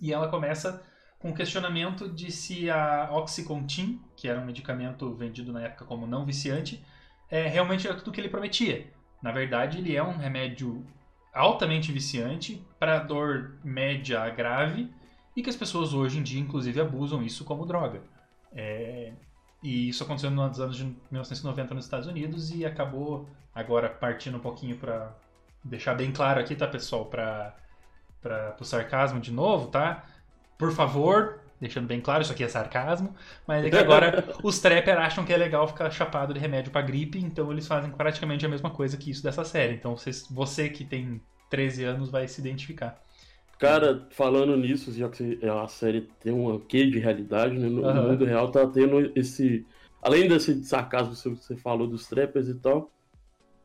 e 0.01 0.13
ela 0.13 0.29
começa 0.29 0.81
com 1.19 1.31
o 1.31 1.35
questionamento 1.35 2.09
de 2.09 2.31
se 2.31 2.71
a 2.71 3.09
Oxycontin, 3.11 4.01
que 4.17 4.29
era 4.29 4.39
um 4.41 4.47
medicamento 4.47 5.13
vendido 5.17 5.53
na 5.53 5.63
época 5.63 5.85
como 5.85 6.07
não 6.07 6.25
viciante, 6.25 6.81
é, 7.29 7.49
realmente 7.49 7.85
era 7.85 7.97
tudo 7.97 8.11
o 8.11 8.13
que 8.13 8.21
ele 8.21 8.29
prometia. 8.29 8.87
Na 9.21 9.33
verdade, 9.33 9.79
ele 9.79 9.97
é 9.97 10.03
um 10.05 10.17
remédio 10.17 10.87
altamente 11.35 11.91
viciante 11.91 12.65
para 12.79 13.01
dor 13.01 13.59
média 13.65 14.21
a 14.21 14.31
grave 14.31 14.89
e 15.35 15.43
que 15.43 15.51
as 15.51 15.57
pessoas 15.57 15.93
hoje 15.93 16.21
em 16.21 16.23
dia, 16.23 16.41
inclusive, 16.41 16.81
abusam 16.81 17.25
isso 17.25 17.45
como 17.45 17.67
droga. 17.67 18.15
É, 18.57 19.13
e 19.63 19.91
isso 19.91 20.03
aconteceu 20.03 20.31
nos 20.31 20.59
anos 20.59 20.77
de 20.77 20.85
1990 21.11 21.75
nos 21.75 21.85
Estados 21.85 22.07
Unidos 22.07 22.51
e 22.51 22.65
acabou 22.65 23.29
agora 23.55 23.89
partindo 23.89 24.39
um 24.39 24.41
pouquinho 24.41 24.79
para 24.79 25.15
deixar 25.63 25.95
bem 25.95 26.11
claro 26.11 26.41
aqui, 26.41 26.57
tá, 26.57 26.67
pessoal, 26.67 27.05
para 27.05 27.55
para 28.23 28.57
o 28.61 28.65
sarcasmo 28.65 29.21
de 29.21 29.31
novo, 29.31 29.69
tá? 29.69 30.05
Por 30.59 30.73
favor, 30.73 31.39
deixando 31.61 31.87
bem 31.87 32.01
claro, 32.01 32.23
isso 32.23 32.33
aqui 32.33 32.43
é 32.43 32.49
sarcasmo, 32.49 33.15
mas 33.47 33.65
é 33.65 33.71
que 33.71 33.77
agora 33.77 34.35
os 34.43 34.59
trapper 34.59 34.99
acham 34.99 35.25
que 35.25 35.33
é 35.33 35.37
legal 35.37 35.69
ficar 35.69 35.91
chapado 35.91 36.35
de 36.35 36.41
remédio 36.41 36.73
para 36.73 36.83
gripe, 36.83 37.19
então 37.19 37.53
eles 37.53 37.69
fazem 37.69 37.91
praticamente 37.91 38.45
a 38.45 38.49
mesma 38.49 38.71
coisa 38.71 38.97
que 38.97 39.11
isso 39.11 39.23
dessa 39.23 39.45
série. 39.45 39.75
Então 39.75 39.97
você, 39.97 40.11
você 40.31 40.69
que 40.69 40.85
tem 40.85 41.21
13 41.51 41.85
anos 41.85 42.11
vai 42.11 42.27
se 42.27 42.41
identificar. 42.41 43.01
Cara, 43.59 44.07
falando 44.11 44.55
nisso, 44.57 44.93
já 44.93 45.09
que 45.09 45.39
a 45.43 45.67
série 45.67 46.03
tem 46.21 46.33
um 46.33 46.59
quê 46.59 46.87
de 46.87 46.99
realidade, 46.99 47.59
né? 47.59 47.69
No, 47.69 47.87
uhum. 47.87 48.11
mundo 48.11 48.25
real 48.25 48.51
tá 48.51 48.67
tendo 48.67 49.13
esse. 49.19 49.67
Além 50.03 50.29
desse 50.29 50.63
sarcasmo 50.65 51.15
que 51.15 51.43
você 51.43 51.57
falou 51.57 51.87
dos 51.87 52.07
trappers 52.07 52.49
e 52.49 52.55
tal, 52.55 52.93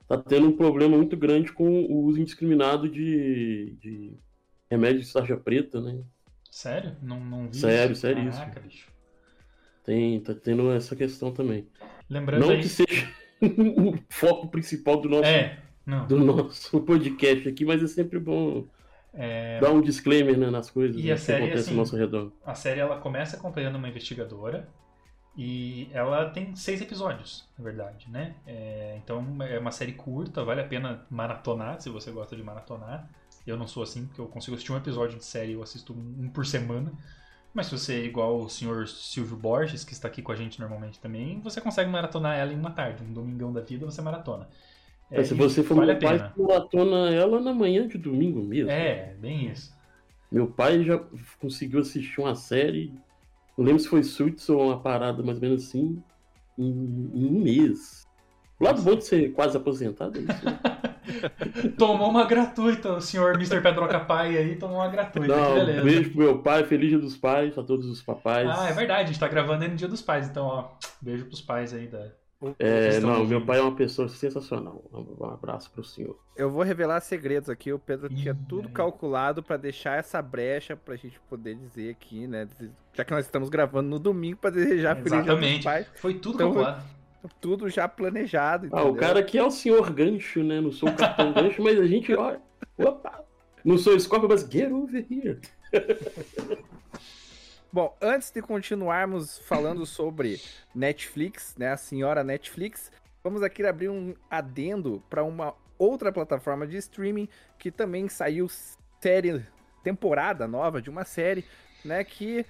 tá 0.08 0.18
tendo 0.18 0.48
um 0.48 0.56
problema 0.56 0.96
muito 0.96 1.18
grande 1.18 1.52
com 1.52 1.84
o 1.84 2.06
uso 2.06 2.22
indiscriminado 2.22 2.90
de, 2.90 3.76
de 3.82 4.14
remédio 4.70 5.02
de 5.02 5.08
sarja 5.08 5.36
preta, 5.36 5.82
né? 5.82 6.02
Sério? 6.50 6.96
Não, 7.02 7.20
não 7.20 7.48
vi 7.50 7.58
Sério, 7.58 7.92
isso. 7.92 8.02
sério 8.02 8.32
Caraca, 8.32 8.60
isso. 8.60 8.68
Bicho. 8.68 8.92
Tem, 9.84 10.20
tá 10.22 10.34
tendo 10.34 10.72
essa 10.72 10.96
questão 10.96 11.32
também. 11.32 11.68
Lembrando 12.10 12.42
não 12.42 12.52
aí... 12.52 12.62
que 12.62 12.70
seja 12.70 13.10
o 13.42 13.94
foco 14.10 14.48
principal 14.48 15.02
do 15.02 15.10
nosso, 15.10 15.26
é, 15.26 15.60
do 16.08 16.18
nosso 16.18 16.80
podcast 16.84 17.48
aqui, 17.48 17.66
mas 17.66 17.84
é 17.84 17.88
sempre 17.88 18.20
bom 18.20 18.68
é... 19.14 19.60
Dá 19.60 19.72
um 19.72 19.82
disclaimer 19.82 20.38
né, 20.38 20.50
nas 20.50 20.70
coisas 20.70 21.00
e 21.02 21.08
né, 21.08 21.12
a 21.12 21.18
série, 21.18 21.40
que 21.40 21.44
acontece 21.46 21.64
assim, 21.64 21.72
ao 21.72 21.78
nosso 21.78 21.98
redor. 21.98 22.32
A 22.46 22.56
série 22.56 22.80
ela 22.80 22.98
começa 23.00 23.38
acompanhando 23.38 23.76
uma 23.76 23.90
investigadora 23.90 24.68
e 25.36 25.90
ela 25.94 26.30
tem 26.30 26.56
seis 26.56 26.82
episódios, 26.82 27.48
na 27.58 27.64
verdade, 27.64 28.10
né? 28.10 28.36
É, 28.46 29.00
então 29.04 29.26
é 29.42 29.60
uma 29.60 29.72
série 29.72 29.94
curta, 29.94 30.44
vale 30.44 30.62
a 30.62 30.68
pena 30.68 31.06
maratonar 31.10 31.82
se 31.82 31.90
você 31.90 32.12
gosta 32.12 32.36
de 32.36 32.44
maratonar. 32.44 33.10
Eu 33.46 33.58
não 33.58 33.68
sou 33.68 33.84
assim, 33.84 34.06
porque 34.06 34.22
eu 34.22 34.28
consigo 34.28 34.56
assistir 34.56 34.72
um 34.72 34.78
episódio 34.78 35.18
de 35.18 35.26
série, 35.26 35.54
eu 35.54 35.64
assisto 35.64 35.94
um 35.94 36.30
por 36.30 36.46
semana. 36.46 36.92
Mas 37.54 37.68
se 37.68 37.78
você 37.78 37.96
é 37.96 38.06
igual 38.06 38.40
o 38.40 38.50
senhor 38.50 38.88
Silvio 38.88 39.36
Borges, 39.36 39.84
que 39.84 39.92
está 39.92 40.08
aqui 40.08 40.22
com 40.22 40.32
a 40.32 40.36
gente 40.36 40.60
normalmente 40.60 41.00
também, 41.00 41.40
você 41.42 41.60
consegue 41.60 41.90
maratonar 41.90 42.38
ela 42.38 42.54
em 42.54 42.58
uma 42.58 42.72
tarde, 42.72 43.04
um 43.04 43.12
domingão 43.12 43.52
da 43.52 43.60
vida 43.60 43.86
você 43.86 44.02
maratona. 44.02 44.48
É, 45.12 45.24
se 45.24 45.34
você 45.34 45.62
for 45.62 45.76
vale 45.76 45.92
meu 45.92 46.02
pai, 46.02 46.34
maratona 46.38 47.14
ela 47.14 47.42
na 47.42 47.54
manhã 47.54 47.86
de 47.86 47.98
domingo 47.98 48.42
mesmo. 48.42 48.72
É, 48.72 49.14
bem 49.20 49.52
isso. 49.52 49.76
Meu 50.32 50.48
pai 50.48 50.84
já 50.84 50.98
conseguiu 51.40 51.82
assistir 51.82 52.22
uma 52.22 52.34
série, 52.34 52.94
não 53.58 53.66
lembro 53.66 53.82
se 53.82 53.90
foi 53.90 54.04
Suits 54.04 54.48
ou 54.50 54.68
uma 54.68 54.80
parada 54.80 55.22
mais 55.22 55.38
ou 55.38 55.42
menos 55.42 55.68
assim, 55.68 56.02
em, 56.58 57.12
em 57.14 57.26
um 57.26 57.42
mês. 57.42 58.08
O 58.58 58.64
lado 58.64 58.82
bom 58.82 58.96
de 58.96 59.04
ser 59.04 59.34
quase 59.34 59.58
aposentado 59.58 60.18
é 60.18 60.22
isso. 60.22 60.46
Né? 60.46 60.60
tomou 61.78 62.10
uma 62.10 62.26
gratuita, 62.26 62.94
o 62.94 63.02
senhor 63.02 63.34
Mr. 63.36 63.60
Pedroca 63.60 64.00
Pai 64.00 64.38
aí 64.38 64.56
tomou 64.56 64.78
uma 64.78 64.88
gratuita. 64.88 65.36
Não, 65.36 65.54
beleza. 65.56 65.84
Beijo 65.84 66.12
pro 66.12 66.20
meu 66.20 66.40
pai, 66.40 66.64
feliz 66.64 66.90
dia 66.90 67.00
dos 67.00 67.18
pais, 67.18 67.58
a 67.58 67.64
todos 67.64 67.88
os 67.88 68.02
papais. 68.02 68.50
Ah, 68.50 68.70
é 68.70 68.74
verdade, 68.74 69.04
a 69.04 69.08
gente 69.08 69.20
tá 69.20 69.28
gravando 69.28 69.64
aí 69.64 69.70
no 69.70 69.76
dia 69.76 69.88
dos 69.88 70.02
pais, 70.02 70.30
então 70.30 70.46
ó, 70.46 70.70
beijo 71.02 71.26
pros 71.26 71.42
pais 71.42 71.74
aí 71.74 71.88
da, 71.88 72.08
É, 72.58 73.00
não, 73.00 73.24
meu 73.24 73.46
pai 73.46 73.60
é 73.60 73.62
uma 73.62 73.76
pessoa 73.76 74.10
sensacional. 74.10 74.84
Um 74.92 75.26
abraço 75.26 75.70
pro 75.72 75.84
senhor. 75.84 76.18
Eu 76.36 76.50
vou 76.50 76.64
revelar 76.64 77.00
segredos 77.00 77.50
aqui. 77.50 77.72
O 77.72 77.78
Pedro 77.78 78.10
tinha 78.10 78.36
tudo 78.50 78.70
calculado 78.70 79.44
para 79.44 79.58
deixar 79.58 80.00
essa 80.00 80.20
brecha 80.22 80.76
pra 80.76 80.96
gente 80.96 81.20
poder 81.30 81.56
dizer 81.56 81.92
aqui, 81.92 82.26
né? 82.26 82.48
Já 82.94 83.06
que 83.06 83.12
nós 83.12 83.26
estamos 83.26 83.48
gravando 83.50 83.90
no 83.90 84.00
domingo 84.00 84.38
para 84.38 84.50
desejar 84.50 84.96
feliz 84.96 85.24
dia 85.24 85.36
dos 85.36 85.64
pais. 85.64 85.88
Foi 85.96 86.16
tudo 86.16 86.36
então, 86.36 86.54
calculado. 86.54 86.84
Tudo 87.40 87.70
já 87.70 87.88
planejado. 87.88 88.66
Entendeu? 88.66 88.88
Ah, 88.88 88.90
o 88.90 88.96
cara 88.96 89.20
aqui 89.20 89.38
é 89.38 89.44
o 89.44 89.52
senhor 89.52 89.92
gancho, 89.92 90.44
né? 90.44 90.60
Não 90.60 90.72
sou 90.72 90.90
o 90.90 90.96
capitão 90.96 91.32
gancho, 91.34 91.62
mas 91.62 91.80
a 91.80 91.86
gente, 91.86 92.12
ó. 92.16 92.38
Opa! 92.80 93.24
Não 93.64 93.78
sou 93.78 94.00
Scorpio, 94.00 94.28
mas 94.28 94.42
get 94.42 94.72
over 94.72 95.06
here. 95.08 95.40
Bom, 97.74 97.96
antes 98.02 98.32
de 98.32 98.42
continuarmos 98.42 99.40
falando 99.40 99.86
sobre 99.88 100.42
Netflix, 100.76 101.56
né, 101.58 101.72
a 101.72 101.78
senhora 101.78 102.24
Netflix, 102.24 102.92
vamos 103.24 103.42
aqui 103.42 103.66
abrir 103.66 103.90
um 103.90 104.14
adendo 104.30 105.02
para 105.10 105.24
uma 105.24 105.54
outra 105.78 106.12
plataforma 106.12 106.68
de 106.68 106.78
streaming 106.78 107.30
que 107.58 107.72
também 107.72 108.10
saiu 108.10 108.48
série 109.00 109.46
temporada 109.84 110.48
nova 110.48 110.82
de 110.82 110.90
uma 110.90 111.04
série, 111.04 111.46
né, 111.84 112.04
que 112.04 112.46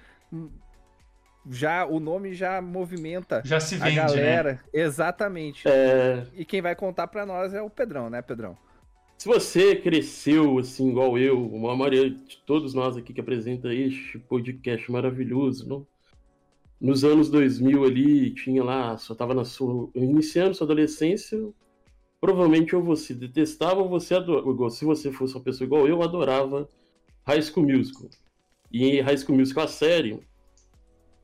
já 1.48 1.84
o 1.86 1.98
nome 1.98 2.34
já 2.34 2.60
movimenta 2.60 3.42
já 3.44 3.58
se 3.58 3.76
vende, 3.76 3.98
a 3.98 4.06
né? 4.06 4.08
galera. 4.08 4.52
Né? 4.52 4.60
Exatamente. 4.72 5.68
É... 5.68 6.26
E 6.34 6.44
quem 6.44 6.60
vai 6.60 6.74
contar 6.74 7.06
para 7.06 7.24
nós 7.24 7.54
é 7.54 7.62
o 7.62 7.70
Pedrão, 7.70 8.10
né, 8.10 8.22
Pedrão? 8.22 8.56
Se 9.22 9.28
você 9.28 9.76
cresceu 9.76 10.58
assim, 10.58 10.90
igual 10.90 11.16
eu, 11.16 11.46
uma 11.46 11.76
maioria 11.76 12.10
de 12.10 12.38
todos 12.38 12.74
nós 12.74 12.96
aqui 12.96 13.12
que 13.12 13.20
apresenta 13.20 13.72
este 13.72 14.18
podcast 14.18 14.90
maravilhoso, 14.90 15.68
não? 15.68 15.86
nos 16.80 17.04
anos 17.04 17.30
2000 17.30 17.84
ali, 17.84 18.34
tinha 18.34 18.64
lá, 18.64 18.98
só 18.98 19.14
tava 19.14 19.32
na 19.32 19.44
sua, 19.44 19.88
iniciando 19.94 20.56
sua 20.56 20.64
adolescência, 20.64 21.38
provavelmente 22.20 22.74
ou 22.74 22.82
você 22.82 23.14
detestava 23.14 23.80
ou 23.80 23.88
você 23.88 24.16
adorava, 24.16 24.70
se 24.70 24.84
você 24.84 25.12
fosse 25.12 25.36
uma 25.36 25.44
pessoa 25.44 25.66
igual 25.66 25.86
eu, 25.86 26.02
adorava 26.02 26.68
High 27.24 27.42
School 27.42 27.68
Musical. 27.68 28.10
E 28.72 29.00
High 29.00 29.18
School 29.18 29.38
Musical, 29.38 29.62
a 29.62 29.68
série 29.68 30.18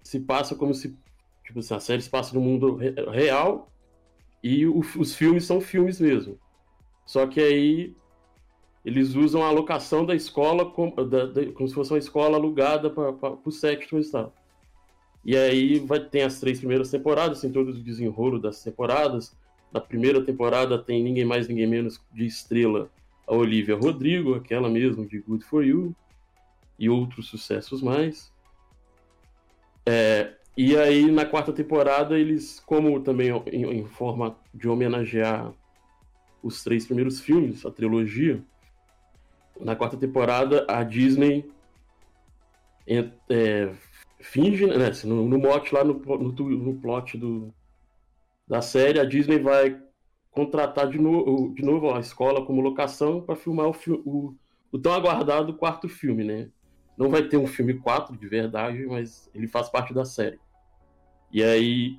se 0.04 0.20
passa 0.20 0.54
como 0.54 0.72
se, 0.72 0.96
tipo 1.44 1.58
assim, 1.58 1.74
a 1.74 1.80
série 1.80 2.00
se 2.00 2.10
passa 2.10 2.32
no 2.32 2.40
mundo 2.40 2.76
real 3.10 3.72
e 4.40 4.64
o, 4.66 4.78
os 4.78 5.16
filmes 5.16 5.44
são 5.44 5.60
filmes 5.60 6.00
mesmo. 6.00 6.38
Só 7.08 7.26
que 7.26 7.40
aí 7.40 7.96
eles 8.84 9.14
usam 9.14 9.42
a 9.42 9.50
locação 9.50 10.04
da 10.04 10.14
escola 10.14 10.70
como, 10.70 10.94
da, 11.06 11.24
da, 11.24 11.50
como 11.52 11.66
se 11.66 11.74
fosse 11.74 11.90
uma 11.90 11.98
escola 11.98 12.36
alugada 12.36 12.90
para 12.90 13.38
o 13.42 13.50
sexto 13.50 13.98
estado. 13.98 14.30
E 15.24 15.34
aí 15.34 15.78
vai 15.78 16.00
ter 16.00 16.20
as 16.20 16.38
três 16.38 16.58
primeiras 16.58 16.90
temporadas, 16.90 17.40
tem 17.40 17.50
todo 17.50 17.70
o 17.70 17.82
desenrolo 17.82 18.38
das 18.38 18.62
temporadas. 18.62 19.34
Na 19.72 19.80
primeira 19.80 20.22
temporada 20.22 20.78
tem 20.78 21.02
ninguém 21.02 21.24
mais, 21.24 21.48
ninguém 21.48 21.66
menos 21.66 21.98
de 22.12 22.26
estrela 22.26 22.90
a 23.26 23.34
Olivia 23.34 23.74
Rodrigo, 23.74 24.34
aquela 24.34 24.68
mesmo 24.68 25.06
de 25.06 25.18
Good 25.20 25.44
For 25.46 25.64
You, 25.64 25.96
e 26.78 26.90
outros 26.90 27.28
sucessos 27.28 27.80
mais. 27.80 28.30
É, 29.86 30.34
e 30.54 30.76
aí 30.76 31.10
na 31.10 31.24
quarta 31.24 31.54
temporada 31.54 32.18
eles, 32.18 32.60
como 32.60 33.00
também 33.00 33.30
em, 33.50 33.64
em 33.64 33.86
forma 33.86 34.36
de 34.52 34.68
homenagear 34.68 35.54
os 36.42 36.62
três 36.62 36.86
primeiros 36.86 37.20
filmes, 37.20 37.64
a 37.64 37.70
trilogia. 37.70 38.42
Na 39.60 39.74
quarta 39.74 39.96
temporada, 39.96 40.64
a 40.68 40.84
Disney 40.84 41.50
é, 43.28 43.72
finge, 44.20 44.66
né, 44.66 44.90
no, 45.04 45.28
no 45.28 45.38
mote 45.38 45.74
lá 45.74 45.84
no, 45.84 45.94
no, 45.94 46.32
no 46.32 46.80
plot 46.80 47.18
do, 47.18 47.52
da 48.46 48.62
série, 48.62 48.98
a 48.98 49.04
Disney 49.04 49.38
vai 49.38 49.80
contratar 50.30 50.88
de, 50.88 50.98
no, 50.98 51.52
de 51.54 51.62
novo 51.62 51.92
a 51.92 52.00
escola 52.00 52.44
como 52.44 52.60
locação 52.60 53.20
para 53.20 53.36
filmar 53.36 53.66
o, 53.66 53.74
o, 54.04 54.36
o, 54.72 54.78
tão 54.78 54.92
aguardado 54.92 55.54
quarto 55.54 55.88
filme, 55.88 56.24
né? 56.24 56.48
Não 56.96 57.10
vai 57.10 57.22
ter 57.22 57.36
um 57.36 57.46
filme 57.46 57.74
4 57.74 58.16
de 58.16 58.28
verdade, 58.28 58.86
mas 58.86 59.30
ele 59.34 59.46
faz 59.46 59.68
parte 59.68 59.94
da 59.94 60.04
série. 60.04 60.38
E 61.32 61.42
aí 61.42 61.96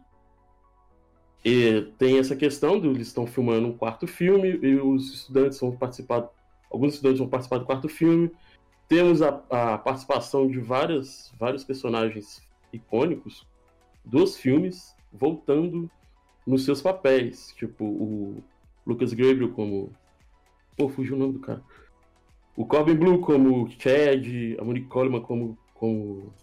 e 1.43 1.81
tem 1.97 2.17
essa 2.19 2.35
questão 2.35 2.79
de 2.79 2.87
eles 2.87 3.07
estão 3.07 3.25
filmando 3.25 3.67
um 3.67 3.77
quarto 3.77 4.05
filme 4.05 4.59
e 4.61 4.75
os 4.75 5.13
estudantes 5.13 5.59
vão 5.59 5.71
participar, 5.71 6.29
alguns 6.69 6.95
estudantes 6.95 7.19
vão 7.19 7.29
participar 7.29 7.59
do 7.59 7.65
quarto 7.65 7.87
filme. 7.87 8.31
Temos 8.87 9.21
a, 9.21 9.41
a 9.49 9.77
participação 9.77 10.47
de 10.47 10.59
várias, 10.59 11.33
vários 11.39 11.63
personagens 11.63 12.41
icônicos 12.73 13.47
dos 14.03 14.35
filmes 14.35 14.95
voltando 15.13 15.89
nos 16.45 16.65
seus 16.65 16.81
papéis, 16.81 17.53
tipo 17.55 17.85
o 17.85 18.43
Lucas 18.85 19.13
Gabriel 19.13 19.51
como 19.51 19.91
pô, 20.75 20.89
fugiu 20.89 21.15
o 21.15 21.19
nome 21.19 21.33
do 21.33 21.39
cara. 21.39 21.61
O 22.55 22.65
Corbin 22.65 22.95
Blue 22.95 23.21
como 23.21 23.69
Chad, 23.71 24.25
a 24.59 24.63
Monique 24.63 24.87
Coleman 24.87 25.21
como 25.21 25.57
como 25.73 26.33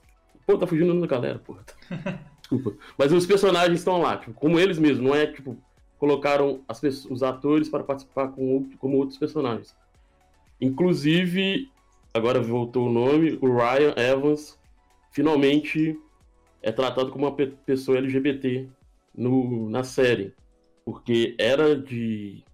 pô, 0.46 0.56
tá 0.56 0.66
fugindo 0.66 0.86
o 0.86 0.94
nome 0.94 1.02
da 1.02 1.06
galera, 1.06 1.38
porra. 1.38 1.64
Desculpa. 2.46 2.76
Mas 2.96 3.12
os 3.12 3.26
personagens 3.26 3.80
estão 3.80 4.00
lá, 4.00 4.16
tipo, 4.16 4.32
como 4.32 4.58
eles 4.58 4.78
mesmos, 4.78 5.04
não 5.04 5.14
é 5.14 5.26
tipo, 5.26 5.58
colocaram 5.98 6.62
as, 6.68 6.80
os 6.82 7.22
atores 7.22 7.68
para 7.68 7.82
participar 7.82 8.28
com, 8.28 8.70
como 8.78 8.98
outros 8.98 9.18
personagens. 9.18 9.74
Inclusive, 10.60 11.68
agora 12.14 12.40
voltou 12.40 12.86
o 12.86 12.92
nome, 12.92 13.36
o 13.42 13.48
Ryan 13.48 13.94
Evans 13.96 14.56
finalmente 15.10 15.98
é 16.62 16.70
tratado 16.70 17.10
como 17.10 17.26
uma 17.26 17.34
pe 17.34 17.46
pessoa 17.46 17.98
LGBT 17.98 18.68
no, 19.12 19.68
na 19.68 19.82
série. 19.82 20.32
Porque 20.84 21.34
era 21.38 21.76
de. 21.76 22.44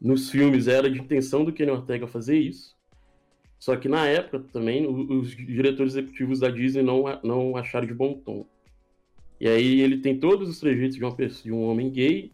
Nos 0.00 0.30
filmes 0.30 0.66
era 0.66 0.90
de 0.90 0.98
intenção 0.98 1.44
do 1.44 1.52
Kenny 1.52 1.70
Ortega 1.70 2.08
fazer 2.08 2.36
isso. 2.36 2.74
Só 3.58 3.76
que 3.76 3.88
na 3.88 4.06
época 4.06 4.40
também 4.52 4.86
os 4.86 5.34
diretores 5.34 5.94
executivos 5.94 6.40
da 6.40 6.50
Disney 6.50 6.82
não, 6.82 7.04
não 7.22 7.56
acharam 7.56 7.86
de 7.86 7.94
bom 7.94 8.12
tom. 8.14 8.44
E 9.44 9.46
aí 9.46 9.82
ele 9.82 9.98
tem 9.98 10.18
todos 10.18 10.48
os 10.48 10.58
trejeitos 10.58 10.96
de, 10.96 11.04
uma 11.04 11.14
pessoa, 11.14 11.42
de 11.42 11.52
um 11.52 11.68
homem 11.68 11.90
gay, 11.90 12.32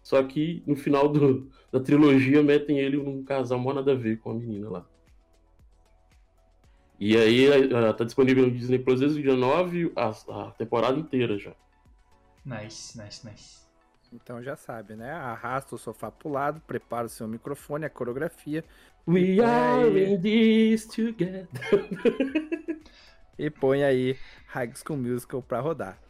só 0.00 0.22
que 0.22 0.62
no 0.64 0.76
final 0.76 1.08
do, 1.08 1.50
da 1.72 1.80
trilogia 1.80 2.40
metem 2.40 2.78
ele 2.78 2.98
num 2.98 3.24
casal 3.24 3.58
mó 3.58 3.74
nada 3.74 3.90
a 3.90 3.96
ver 3.96 4.20
com 4.20 4.30
a 4.30 4.34
menina 4.34 4.70
lá. 4.70 4.86
E 7.00 7.16
aí 7.16 7.48
tá 7.98 8.04
disponível 8.04 8.44
no 8.46 8.52
Disney 8.52 8.78
Plus 8.78 9.00
desde 9.00 9.18
o 9.18 9.22
dia 9.24 9.34
9 9.34 9.92
a, 9.96 10.10
a 10.10 10.50
temporada 10.52 10.96
inteira 10.96 11.36
já. 11.36 11.52
Nice, 12.44 12.96
nice, 12.96 13.28
nice. 13.28 13.66
Então 14.12 14.40
já 14.40 14.54
sabe, 14.54 14.94
né? 14.94 15.10
Arrasta 15.10 15.74
o 15.74 15.78
sofá 15.78 16.12
pro 16.12 16.28
lado, 16.28 16.62
prepara 16.64 17.06
o 17.06 17.10
seu 17.10 17.26
microfone, 17.26 17.86
a 17.86 17.90
coreografia. 17.90 18.64
We 19.04 19.40
are 19.40 19.82
aí... 19.82 20.14
in 20.14 20.20
this 20.20 20.86
together. 20.86 21.48
e 23.36 23.50
põe 23.50 23.82
aí 23.82 24.16
High 24.46 24.72
School 24.76 25.00
Musical 25.00 25.42
pra 25.42 25.58
rodar. 25.58 26.05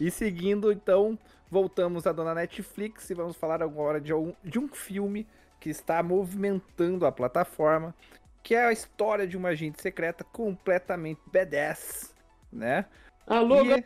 E 0.00 0.10
seguindo, 0.10 0.72
então, 0.72 1.18
voltamos 1.50 2.06
à 2.06 2.12
dona 2.12 2.34
Netflix 2.34 3.10
e 3.10 3.14
vamos 3.14 3.36
falar 3.36 3.62
agora 3.62 4.00
de 4.00 4.14
um, 4.14 4.32
de 4.42 4.58
um 4.58 4.66
filme 4.66 5.26
que 5.60 5.68
está 5.68 6.02
movimentando 6.02 7.04
a 7.04 7.12
plataforma, 7.12 7.94
que 8.42 8.54
é 8.54 8.64
a 8.64 8.72
história 8.72 9.26
de 9.26 9.36
uma 9.36 9.50
agente 9.50 9.82
secreta 9.82 10.24
completamente 10.24 11.20
badass, 11.30 12.14
né? 12.50 12.86
Alô, 13.26 13.62
e... 13.62 13.84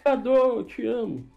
eu 0.57 0.65
te 0.65 0.87
amo. 0.87 1.29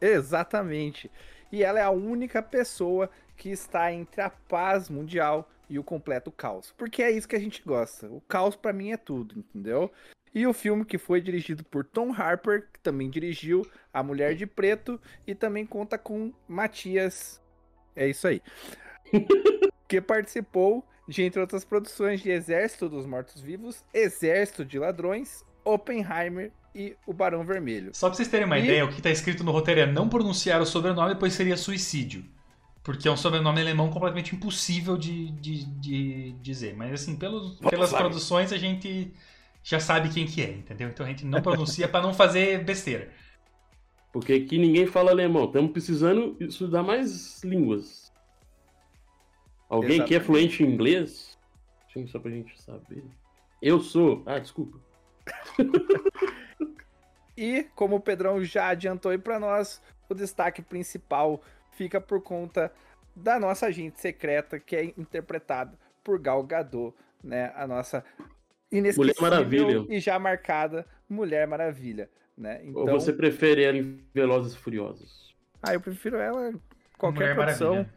Exatamente. 0.00 1.10
E 1.52 1.62
ela 1.62 1.78
é 1.78 1.82
a 1.82 1.90
única 1.90 2.42
pessoa 2.42 3.10
que 3.36 3.50
está 3.50 3.92
entre 3.92 4.22
a 4.22 4.30
paz 4.30 4.88
mundial 4.88 5.48
e 5.68 5.78
o 5.78 5.84
completo 5.84 6.30
caos. 6.30 6.72
Porque 6.78 7.02
é 7.02 7.10
isso 7.10 7.28
que 7.28 7.36
a 7.36 7.40
gente 7.40 7.62
gosta. 7.62 8.06
O 8.06 8.22
caos 8.22 8.56
para 8.56 8.72
mim 8.72 8.90
é 8.90 8.96
tudo, 8.96 9.38
entendeu? 9.38 9.92
E 10.34 10.46
o 10.46 10.52
filme 10.52 10.84
que 10.84 10.98
foi 10.98 11.20
dirigido 11.20 11.64
por 11.64 11.84
Tom 11.84 12.12
Harper, 12.12 12.68
que 12.72 12.80
também 12.80 13.08
dirigiu 13.08 13.66
A 13.92 14.02
Mulher 14.02 14.34
de 14.34 14.46
Preto 14.46 15.00
e 15.26 15.34
também 15.34 15.66
conta 15.66 15.96
com 15.96 16.32
Matias. 16.46 17.40
É 17.94 18.06
isso 18.08 18.28
aí. 18.28 18.42
que 19.88 20.00
participou 20.00 20.84
de, 21.08 21.22
entre 21.22 21.40
outras 21.40 21.64
produções, 21.64 22.20
de 22.20 22.30
Exército 22.30 22.88
dos 22.88 23.06
Mortos-Vivos, 23.06 23.82
Exército 23.92 24.64
de 24.64 24.78
Ladrões, 24.78 25.42
Oppenheimer 25.64 26.52
e 26.74 26.94
O 27.06 27.12
Barão 27.12 27.44
Vermelho. 27.44 27.90
Só 27.94 28.08
pra 28.08 28.16
vocês 28.16 28.28
terem 28.28 28.46
uma 28.46 28.58
e... 28.58 28.64
ideia, 28.64 28.84
o 28.84 28.92
que 28.92 29.00
tá 29.00 29.10
escrito 29.10 29.42
no 29.42 29.50
roteiro 29.50 29.80
é 29.80 29.86
não 29.86 30.08
pronunciar 30.08 30.60
o 30.60 30.66
sobrenome, 30.66 31.14
pois 31.14 31.32
seria 31.32 31.56
suicídio. 31.56 32.24
Porque 32.82 33.08
é 33.08 33.10
um 33.10 33.16
sobrenome 33.16 33.60
alemão 33.60 33.90
completamente 33.90 34.34
impossível 34.34 34.96
de, 34.96 35.30
de, 35.32 35.64
de 35.64 36.32
dizer. 36.40 36.74
Mas 36.76 36.92
assim, 36.92 37.16
pelos, 37.16 37.58
pelas 37.58 37.92
produções 37.92 38.52
a 38.52 38.56
gente 38.56 39.12
já 39.68 39.78
sabe 39.78 40.08
quem 40.08 40.24
que 40.24 40.40
é, 40.40 40.48
entendeu? 40.48 40.88
Então 40.88 41.04
a 41.04 41.08
gente 41.10 41.26
não 41.26 41.42
pronuncia 41.42 41.86
para 41.86 42.00
não 42.00 42.14
fazer 42.14 42.64
besteira. 42.64 43.12
Porque 44.10 44.32
aqui 44.32 44.56
ninguém 44.56 44.86
fala 44.86 45.10
alemão. 45.10 45.44
Estamos 45.44 45.72
precisando 45.72 46.34
estudar 46.40 46.82
mais 46.82 47.44
línguas. 47.44 48.10
Alguém 49.68 49.96
Exatamente. 49.96 50.08
que 50.08 50.14
é 50.14 50.20
fluente 50.20 50.62
em 50.62 50.72
inglês? 50.72 51.38
Sim, 51.92 52.06
só 52.06 52.18
pra 52.18 52.30
gente 52.30 52.58
saber. 52.62 53.04
Eu 53.60 53.78
sou. 53.78 54.22
Ah, 54.24 54.38
desculpa. 54.38 54.80
e, 57.36 57.64
como 57.74 57.96
o 57.96 58.00
Pedrão 58.00 58.42
já 58.42 58.68
adiantou 58.68 59.12
aí 59.12 59.18
pra 59.18 59.38
nós, 59.38 59.82
o 60.08 60.14
destaque 60.14 60.62
principal 60.62 61.42
fica 61.72 62.00
por 62.00 62.22
conta 62.22 62.72
da 63.14 63.38
nossa 63.38 63.66
agente 63.66 64.00
secreta, 64.00 64.58
que 64.58 64.74
é 64.74 64.84
interpretada 64.96 65.78
por 66.02 66.18
Gal 66.18 66.42
Gadot, 66.42 66.96
né? 67.22 67.52
A 67.54 67.66
nossa 67.66 68.02
Mulher 68.70 69.14
Maravilha. 69.20 69.86
e 69.88 69.98
já 70.00 70.18
marcada 70.18 70.84
Mulher 71.08 71.46
Maravilha, 71.46 72.08
né? 72.36 72.60
Ou 72.74 72.82
Então, 72.84 73.00
você 73.00 73.12
prefere 73.12 73.62
ela 73.64 73.76
em 73.78 74.00
Velozes 74.14 74.52
e 74.54 74.58
Furiosos? 74.58 75.34
ah, 75.62 75.74
eu 75.74 75.80
prefiro 75.80 76.16
ela 76.18 76.50
em 76.50 76.60
qualquer 76.98 77.20
Mulher 77.20 77.34
produção. 77.36 77.70
Maravilha. 77.70 77.94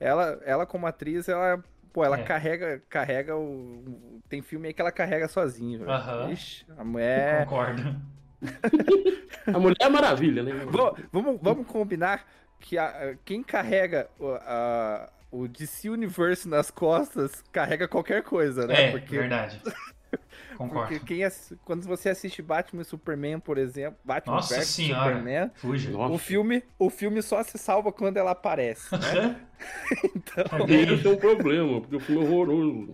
Ela, 0.00 0.40
ela 0.44 0.66
como 0.66 0.86
atriz, 0.86 1.28
ela, 1.28 1.62
pô, 1.92 2.04
ela 2.04 2.18
É. 2.18 2.22
carrega, 2.22 2.82
carrega 2.88 3.36
o 3.36 4.20
tem 4.28 4.40
filme 4.42 4.68
aí 4.68 4.74
que 4.74 4.80
ela 4.80 4.92
carrega 4.92 5.26
sozinha. 5.28 5.78
velho. 5.78 5.90
Aham. 5.90 6.30
Ixi, 6.30 6.64
a 6.76 6.84
mulher 6.84 7.44
Concordo. 7.46 7.96
A 9.46 9.58
Mulher 9.58 9.90
Maravilha, 9.90 10.42
né? 10.42 10.52
Vamos, 10.70 11.00
vamos, 11.10 11.40
vamos 11.42 11.66
combinar 11.66 12.24
que 12.60 12.76
a- 12.78 13.16
quem 13.24 13.42
carrega 13.42 14.08
o, 14.18 14.28
a- 14.32 15.10
o 15.30 15.48
DC 15.48 15.88
Universe 15.88 16.46
nas 16.48 16.70
costas 16.70 17.42
carrega 17.50 17.88
qualquer 17.88 18.22
coisa, 18.22 18.66
né? 18.66 18.88
É, 18.88 18.90
porque, 18.92 19.18
verdade. 19.18 19.60
Concordo. 20.56 20.88
porque 20.88 21.04
quem 21.06 21.24
ass- 21.24 21.52
quando 21.64 21.82
você 21.84 22.08
assiste 22.08 22.42
Batman 22.42 22.82
e 22.82 22.84
Superman, 22.84 23.38
por 23.38 23.58
exemplo, 23.58 23.98
Batman 24.04 24.34
Nossa 24.36 24.56
vs 24.56 24.66
senhora. 24.68 25.04
Superman, 25.16 25.50
Fuja. 25.54 25.96
O 25.96 26.18
filme, 26.18 26.62
o 26.78 26.90
filme 26.90 27.22
só 27.22 27.42
se 27.42 27.56
salva 27.58 27.92
quando 27.92 28.16
ela 28.16 28.30
aparece, 28.32 28.88
né? 28.96 29.40
Então, 30.14 30.66
Bem- 30.66 30.94
Esse 30.94 31.06
é 31.06 31.10
um 31.10 31.16
problema, 31.16 31.80
porque 31.80 31.96
o 31.96 32.00
filme 32.00 32.24
é 32.24 32.28
horroroso. 32.28 32.92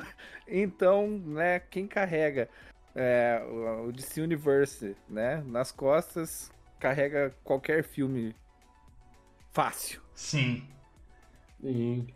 então, 0.48 1.08
né, 1.08 1.60
quem 1.60 1.86
carrega 1.86 2.48
é, 2.94 3.42
o, 3.46 3.88
o 3.88 3.92
DC 3.92 4.20
Universe, 4.22 4.96
né, 5.08 5.42
nas 5.46 5.70
costas, 5.72 6.50
carrega 6.80 7.34
qualquer 7.44 7.82
filme 7.84 8.34
fácil. 9.52 10.00
Sim. 10.14 10.66
Sim. 11.60 12.06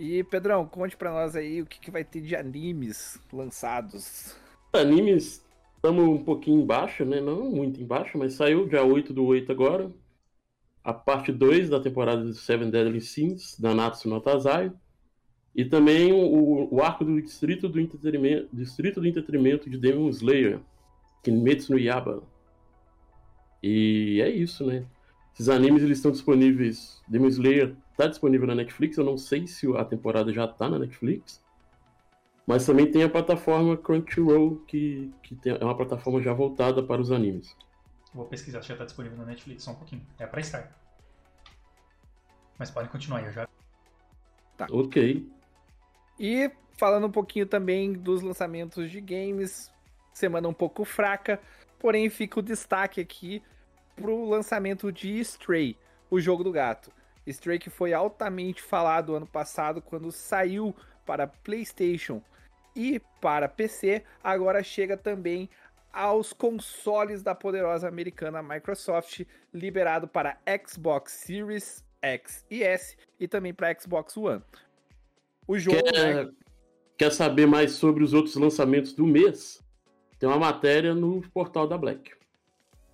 E, 0.00 0.24
Pedrão, 0.24 0.66
conte 0.66 0.96
pra 0.96 1.12
nós 1.12 1.36
aí 1.36 1.60
o 1.60 1.66
que, 1.66 1.78
que 1.78 1.90
vai 1.90 2.02
ter 2.02 2.22
de 2.22 2.34
animes 2.34 3.20
lançados. 3.30 4.34
Animes, 4.72 5.44
estamos 5.76 6.08
um 6.08 6.24
pouquinho 6.24 6.62
embaixo, 6.62 7.04
né? 7.04 7.20
Não 7.20 7.50
muito 7.50 7.82
embaixo, 7.82 8.16
mas 8.16 8.32
saiu 8.32 8.66
dia 8.66 8.82
8 8.82 9.12
do 9.12 9.22
8 9.26 9.52
agora. 9.52 9.92
A 10.82 10.94
parte 10.94 11.30
2 11.30 11.68
da 11.68 11.78
temporada 11.78 12.24
de 12.24 12.34
Seven 12.34 12.70
Deadly 12.70 13.02
Sins, 13.02 13.60
da 13.60 13.74
Natsu 13.74 14.08
no 14.08 14.22
Taizai. 14.22 14.72
E 15.54 15.66
também 15.66 16.14
o, 16.14 16.74
o 16.74 16.82
arco 16.82 17.04
do 17.04 17.20
Distrito 17.20 17.68
do 17.68 17.78
Entretenimento, 17.78 18.48
Distrito 18.54 19.02
do 19.02 19.06
Entretenimento 19.06 19.68
de 19.68 19.76
Demon 19.76 20.08
Slayer, 20.08 20.60
Kimetsu 21.22 21.72
no 21.72 21.78
Yaba. 21.78 22.22
E 23.62 24.18
é 24.22 24.30
isso, 24.30 24.64
né? 24.64 24.86
Esses 25.34 25.50
animes 25.50 25.82
eles 25.82 25.98
estão 25.98 26.10
disponíveis. 26.10 27.02
Demon 27.06 27.28
Slayer 27.28 27.76
está 28.00 28.08
disponível 28.08 28.46
na 28.46 28.54
Netflix. 28.54 28.96
Eu 28.96 29.04
não 29.04 29.18
sei 29.18 29.46
se 29.46 29.66
a 29.76 29.84
temporada 29.84 30.32
já 30.32 30.46
está 30.46 30.68
na 30.68 30.78
Netflix. 30.78 31.42
Mas 32.46 32.64
também 32.66 32.90
tem 32.90 33.02
a 33.04 33.08
plataforma 33.08 33.76
Crunchyroll, 33.76 34.56
que, 34.66 35.12
que 35.22 35.34
tem- 35.36 35.56
é 35.60 35.64
uma 35.64 35.76
plataforma 35.76 36.20
já 36.22 36.32
voltada 36.32 36.82
para 36.82 37.00
os 37.00 37.12
animes. 37.12 37.54
Vou 38.12 38.24
pesquisar 38.24 38.62
se 38.62 38.68
já 38.68 38.76
tá 38.76 38.84
disponível 38.84 39.18
na 39.18 39.24
Netflix 39.24 39.62
só 39.62 39.70
um 39.72 39.76
pouquinho. 39.76 40.02
É 40.18 40.26
pra 40.26 40.40
estar. 40.40 40.72
Mas 42.58 42.70
podem 42.70 42.90
continuar 42.90 43.18
aí, 43.18 43.26
eu 43.26 43.32
já. 43.32 43.48
Ok. 44.70 45.30
E 46.18 46.50
falando 46.72 47.06
um 47.06 47.10
pouquinho 47.10 47.46
também 47.46 47.92
dos 47.92 48.20
lançamentos 48.20 48.90
de 48.90 49.00
games, 49.00 49.70
semana 50.12 50.48
um 50.48 50.52
pouco 50.52 50.84
fraca, 50.84 51.40
porém 51.78 52.10
fica 52.10 52.40
o 52.40 52.42
destaque 52.42 53.00
aqui 53.00 53.42
pro 53.94 54.28
lançamento 54.28 54.90
de 54.90 55.20
Stray, 55.20 55.76
o 56.10 56.20
jogo 56.20 56.42
do 56.42 56.50
gato. 56.50 56.90
Stray 57.26 57.58
que 57.58 57.70
foi 57.70 57.92
altamente 57.92 58.62
falado 58.62 59.14
ano 59.14 59.26
passado 59.26 59.80
quando 59.80 60.10
saiu 60.10 60.74
para 61.04 61.26
PlayStation 61.26 62.22
e 62.74 63.00
para 63.20 63.48
PC, 63.48 64.04
agora 64.22 64.62
chega 64.62 64.96
também 64.96 65.48
aos 65.92 66.32
consoles 66.32 67.22
da 67.22 67.34
poderosa 67.34 67.88
americana 67.88 68.42
Microsoft, 68.42 69.22
liberado 69.52 70.06
para 70.06 70.38
Xbox 70.66 71.12
Series 71.12 71.84
X 72.00 72.44
e 72.50 72.62
S 72.62 72.96
e 73.18 73.26
também 73.26 73.52
para 73.52 73.74
Xbox 73.78 74.16
One. 74.16 74.42
O 75.46 75.58
jogo 75.58 75.82
Quer, 75.82 76.28
quer 76.96 77.12
saber 77.12 77.46
mais 77.46 77.72
sobre 77.72 78.04
os 78.04 78.12
outros 78.12 78.36
lançamentos 78.36 78.92
do 78.92 79.04
mês? 79.06 79.62
Tem 80.18 80.28
uma 80.28 80.38
matéria 80.38 80.94
no 80.94 81.22
portal 81.32 81.66
da 81.66 81.76
Black. 81.76 82.12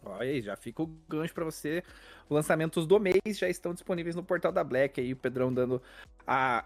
Olha 0.06 0.22
aí, 0.30 0.40
já 0.40 0.56
fica 0.56 0.82
o 0.82 0.86
gancho 1.08 1.34
pra 1.34 1.44
você. 1.44 1.82
Lançamentos 2.30 2.86
do 2.86 2.98
mês 3.00 3.20
já 3.26 3.48
estão 3.48 3.72
disponíveis 3.74 4.14
no 4.16 4.22
portal 4.22 4.52
da 4.52 4.62
Black 4.64 5.00
aí, 5.00 5.12
o 5.12 5.16
Pedrão 5.16 5.52
dando 5.52 5.82
a 6.26 6.64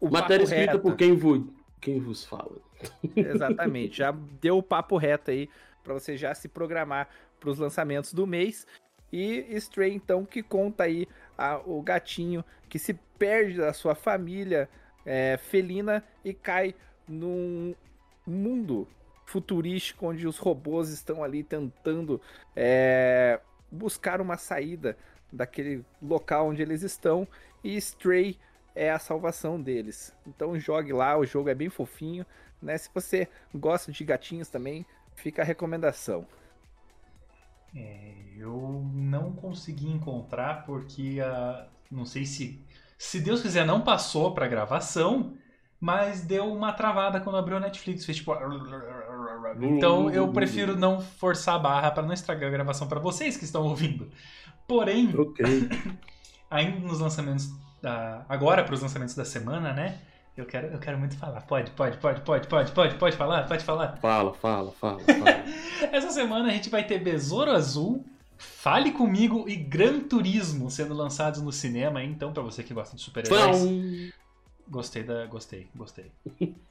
o 0.00 0.10
matéria 0.10 0.44
escrita 0.44 0.72
reto. 0.72 0.80
por 0.82 0.96
quem, 0.96 1.14
vo, 1.14 1.52
quem 1.80 2.00
vos 2.00 2.24
fala. 2.24 2.56
Exatamente, 3.16 3.98
já 3.98 4.10
deu 4.40 4.58
o 4.58 4.62
papo 4.62 4.96
reto 4.96 5.30
aí 5.30 5.48
pra 5.82 5.94
você 5.94 6.16
já 6.16 6.34
se 6.34 6.48
programar 6.48 7.08
para 7.40 7.50
os 7.50 7.58
lançamentos 7.58 8.12
do 8.12 8.26
mês. 8.26 8.66
E 9.12 9.46
Stray 9.56 9.94
então 9.94 10.24
que 10.24 10.42
conta 10.42 10.84
aí 10.84 11.06
a- 11.38 11.58
o 11.64 11.80
gatinho 11.80 12.44
que 12.68 12.78
se 12.78 12.92
perde 13.18 13.56
da 13.56 13.72
sua 13.72 13.94
família 13.94 14.68
é, 15.04 15.36
felina 15.38 16.02
e 16.24 16.34
cai 16.34 16.74
num 17.08 17.74
mundo 18.26 18.88
futurístico 19.26 20.06
onde 20.06 20.26
os 20.26 20.38
robôs 20.38 20.88
estão 20.88 21.22
ali 21.22 21.42
tentando 21.42 22.20
é, 22.54 23.40
buscar 23.70 24.20
uma 24.20 24.36
saída 24.36 24.96
daquele 25.32 25.84
local 26.00 26.48
onde 26.48 26.62
eles 26.62 26.82
estão 26.82 27.28
e 27.62 27.76
Stray 27.76 28.38
é 28.74 28.90
a 28.90 28.98
salvação 28.98 29.60
deles. 29.60 30.14
Então 30.26 30.58
jogue 30.58 30.92
lá, 30.92 31.18
o 31.18 31.26
jogo 31.26 31.48
é 31.48 31.54
bem 31.54 31.68
fofinho, 31.68 32.24
né? 32.62 32.78
Se 32.78 32.88
você 32.94 33.28
gosta 33.54 33.90
de 33.90 34.04
gatinhos 34.04 34.48
também, 34.48 34.86
fica 35.14 35.42
a 35.42 35.44
recomendação. 35.44 36.26
É, 37.74 38.14
eu 38.36 38.88
não 38.94 39.32
consegui 39.32 39.90
encontrar 39.90 40.64
porque 40.64 41.20
a 41.20 41.68
não 41.90 42.04
sei 42.04 42.24
se 42.24 42.64
se 42.98 43.20
Deus 43.20 43.42
quiser 43.42 43.66
não 43.66 43.82
passou 43.82 44.32
pra 44.34 44.48
gravação, 44.48 45.36
mas 45.80 46.22
deu 46.22 46.50
uma 46.52 46.72
travada 46.72 47.20
quando 47.20 47.36
abriu 47.36 47.56
a 47.58 47.60
Netflix, 47.60 48.04
fez 48.04 48.18
tipo 48.18 48.32
então 49.62 50.10
eu 50.10 50.28
prefiro 50.28 50.76
não 50.76 51.00
forçar 51.00 51.54
a 51.54 51.58
barra 51.58 51.90
pra 51.90 52.02
não 52.02 52.12
estragar 52.12 52.48
a 52.48 52.52
gravação 52.52 52.86
pra 52.86 53.00
vocês 53.00 53.36
que 53.36 53.44
estão 53.44 53.62
ouvindo. 53.64 54.08
Porém, 54.66 55.14
Ok. 55.16 55.44
ainda 56.50 56.80
nos 56.80 57.00
lançamentos 57.00 57.48
da 57.82 58.24
agora 58.28 58.64
para 58.64 58.74
os 58.74 58.82
lançamentos 58.82 59.14
da 59.14 59.24
semana, 59.24 59.72
né? 59.72 59.98
Eu 60.36 60.44
quero, 60.44 60.66
eu 60.66 60.78
quero 60.78 60.98
muito 60.98 61.16
falar. 61.16 61.40
Pode, 61.42 61.70
pode, 61.70 61.96
pode, 61.96 62.20
pode, 62.20 62.46
pode, 62.46 62.72
pode, 62.72 62.94
pode 62.96 63.16
falar, 63.16 63.44
pode 63.44 63.64
falar. 63.64 63.96
Fala, 63.96 64.34
fala, 64.34 64.70
fala, 64.72 65.00
fala. 65.00 65.44
Essa 65.90 66.10
semana 66.10 66.48
a 66.48 66.52
gente 66.52 66.68
vai 66.68 66.84
ter 66.84 66.98
Besouro 66.98 67.50
Azul, 67.50 68.04
Fale 68.36 68.92
Comigo 68.92 69.46
e 69.48 69.56
Gran 69.56 70.00
Turismo 70.00 70.70
sendo 70.70 70.92
lançados 70.92 71.40
no 71.40 71.50
cinema. 71.50 72.02
Então, 72.02 72.34
pra 72.34 72.42
você 72.42 72.62
que 72.62 72.74
gosta 72.74 72.94
de 72.94 73.02
super-heróis. 73.02 74.12
Gostei 74.68 75.02
da, 75.02 75.26
gostei, 75.26 75.66
gostei. 75.74 76.10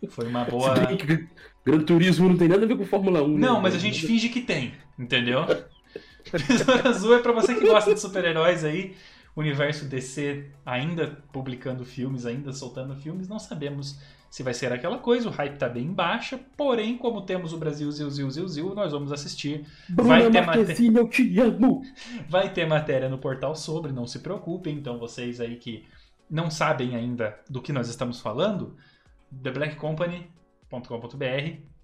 Foi 0.10 0.27
uma 0.27 0.43
boa. 0.45 0.73
Gran 1.65 1.79
Turismo 1.81 2.29
não 2.29 2.38
tem 2.38 2.47
nada 2.47 2.63
a 2.63 2.67
ver 2.67 2.77
com 2.77 2.86
Fórmula 2.86 3.23
1. 3.23 3.38
Não, 3.38 3.55
né? 3.55 3.62
mas 3.62 3.75
a 3.75 3.79
gente 3.79 4.05
finge 4.05 4.29
que 4.29 4.41
tem, 4.41 4.73
entendeu? 4.97 5.41
Besouro 6.31 6.88
Azul 6.88 7.15
é 7.15 7.19
pra 7.19 7.31
você 7.31 7.55
que 7.55 7.67
gosta 7.67 7.93
de 7.93 7.99
super-heróis 7.99 8.63
aí. 8.63 8.95
Universo 9.36 9.86
DC 9.86 10.45
ainda 10.65 11.21
publicando 11.34 11.84
filmes, 11.84 12.25
ainda 12.25 12.53
soltando 12.53 12.95
filmes, 12.95 13.27
não 13.27 13.38
sabemos 13.38 13.99
se 14.36 14.43
vai 14.43 14.53
ser 14.53 14.73
aquela 14.73 14.97
coisa, 14.97 15.29
o 15.29 15.31
hype 15.31 15.55
tá 15.55 15.69
bem 15.69 15.93
baixa, 15.93 16.38
porém, 16.58 16.97
como 16.97 17.21
temos 17.21 17.53
o 17.53 17.58
Brasil 17.58 17.89
Zil 17.89 18.10
Zil 18.10 18.29
Zil 18.29 18.47
Zil, 18.49 18.75
nós 18.75 18.91
vamos 18.91 19.13
assistir. 19.13 19.65
Vai 19.89 20.23
Bruna 20.23 20.41
ter 20.41 20.45
Marquezine, 20.45 20.97
eu 20.97 21.08
te 21.08 21.39
amo. 21.39 21.81
Vai 22.27 22.51
ter 22.51 22.65
matéria 22.65 23.08
no 23.08 23.17
portal 23.17 23.55
sobre, 23.55 23.93
não 23.93 24.05
se 24.05 24.19
preocupem. 24.19 24.75
Então, 24.75 24.99
vocês 24.99 25.39
aí 25.39 25.55
que 25.55 25.86
não 26.30 26.50
sabem 26.50 26.96
ainda 26.96 27.40
do 27.50 27.62
que 27.62 27.74
nós 27.74 27.88
estamos 27.88 28.20
falando, 28.20 28.76
theblackcompany.com.br. 29.44 31.76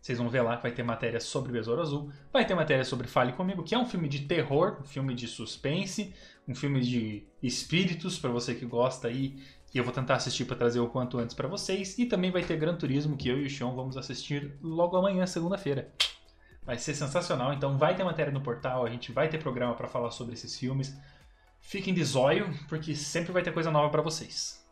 Vocês 0.00 0.18
vão 0.18 0.28
ver 0.28 0.42
lá 0.42 0.56
que 0.56 0.62
vai 0.62 0.72
ter 0.72 0.82
matéria 0.82 1.20
sobre 1.20 1.52
Besouro 1.52 1.82
Azul. 1.82 2.10
Vai 2.32 2.46
ter 2.46 2.54
matéria 2.54 2.84
sobre 2.84 3.08
Fale 3.08 3.32
Comigo, 3.32 3.64
que 3.64 3.74
é 3.74 3.78
um 3.78 3.86
filme 3.86 4.08
de 4.08 4.26
terror, 4.26 4.78
um 4.80 4.84
filme 4.84 5.14
de 5.14 5.26
suspense, 5.26 6.14
um 6.46 6.54
filme 6.54 6.80
de 6.80 7.26
espíritos, 7.42 8.18
para 8.18 8.30
você 8.30 8.54
que 8.54 8.64
gosta 8.64 9.08
aí. 9.08 9.42
E 9.74 9.78
eu 9.78 9.84
vou 9.84 9.92
tentar 9.92 10.14
assistir 10.14 10.44
para 10.44 10.56
trazer 10.56 10.80
o 10.80 10.88
quanto 10.88 11.18
antes 11.18 11.34
para 11.34 11.48
vocês. 11.48 11.98
E 11.98 12.06
também 12.06 12.30
vai 12.30 12.42
ter 12.42 12.56
Gran 12.56 12.76
Turismo, 12.76 13.16
que 13.16 13.28
eu 13.28 13.38
e 13.38 13.46
o 13.46 13.50
Sean 13.50 13.74
vamos 13.74 13.96
assistir 13.96 14.56
logo 14.62 14.96
amanhã, 14.96 15.26
segunda-feira. 15.26 15.92
Vai 16.64 16.78
ser 16.78 16.94
sensacional. 16.94 17.52
Então 17.52 17.76
vai 17.76 17.96
ter 17.96 18.04
matéria 18.04 18.32
no 18.32 18.40
portal, 18.40 18.86
a 18.86 18.90
gente 18.90 19.12
vai 19.12 19.28
ter 19.28 19.38
programa 19.38 19.74
para 19.74 19.88
falar 19.88 20.10
sobre 20.10 20.34
esses 20.34 20.58
filmes. 20.58 20.96
Fiquem 21.60 21.92
de 21.92 22.02
zóio, 22.04 22.48
porque 22.68 22.94
sempre 22.94 23.32
vai 23.32 23.42
ter 23.42 23.52
coisa 23.52 23.70
nova 23.70 23.90
para 23.90 24.02
vocês. 24.02 24.66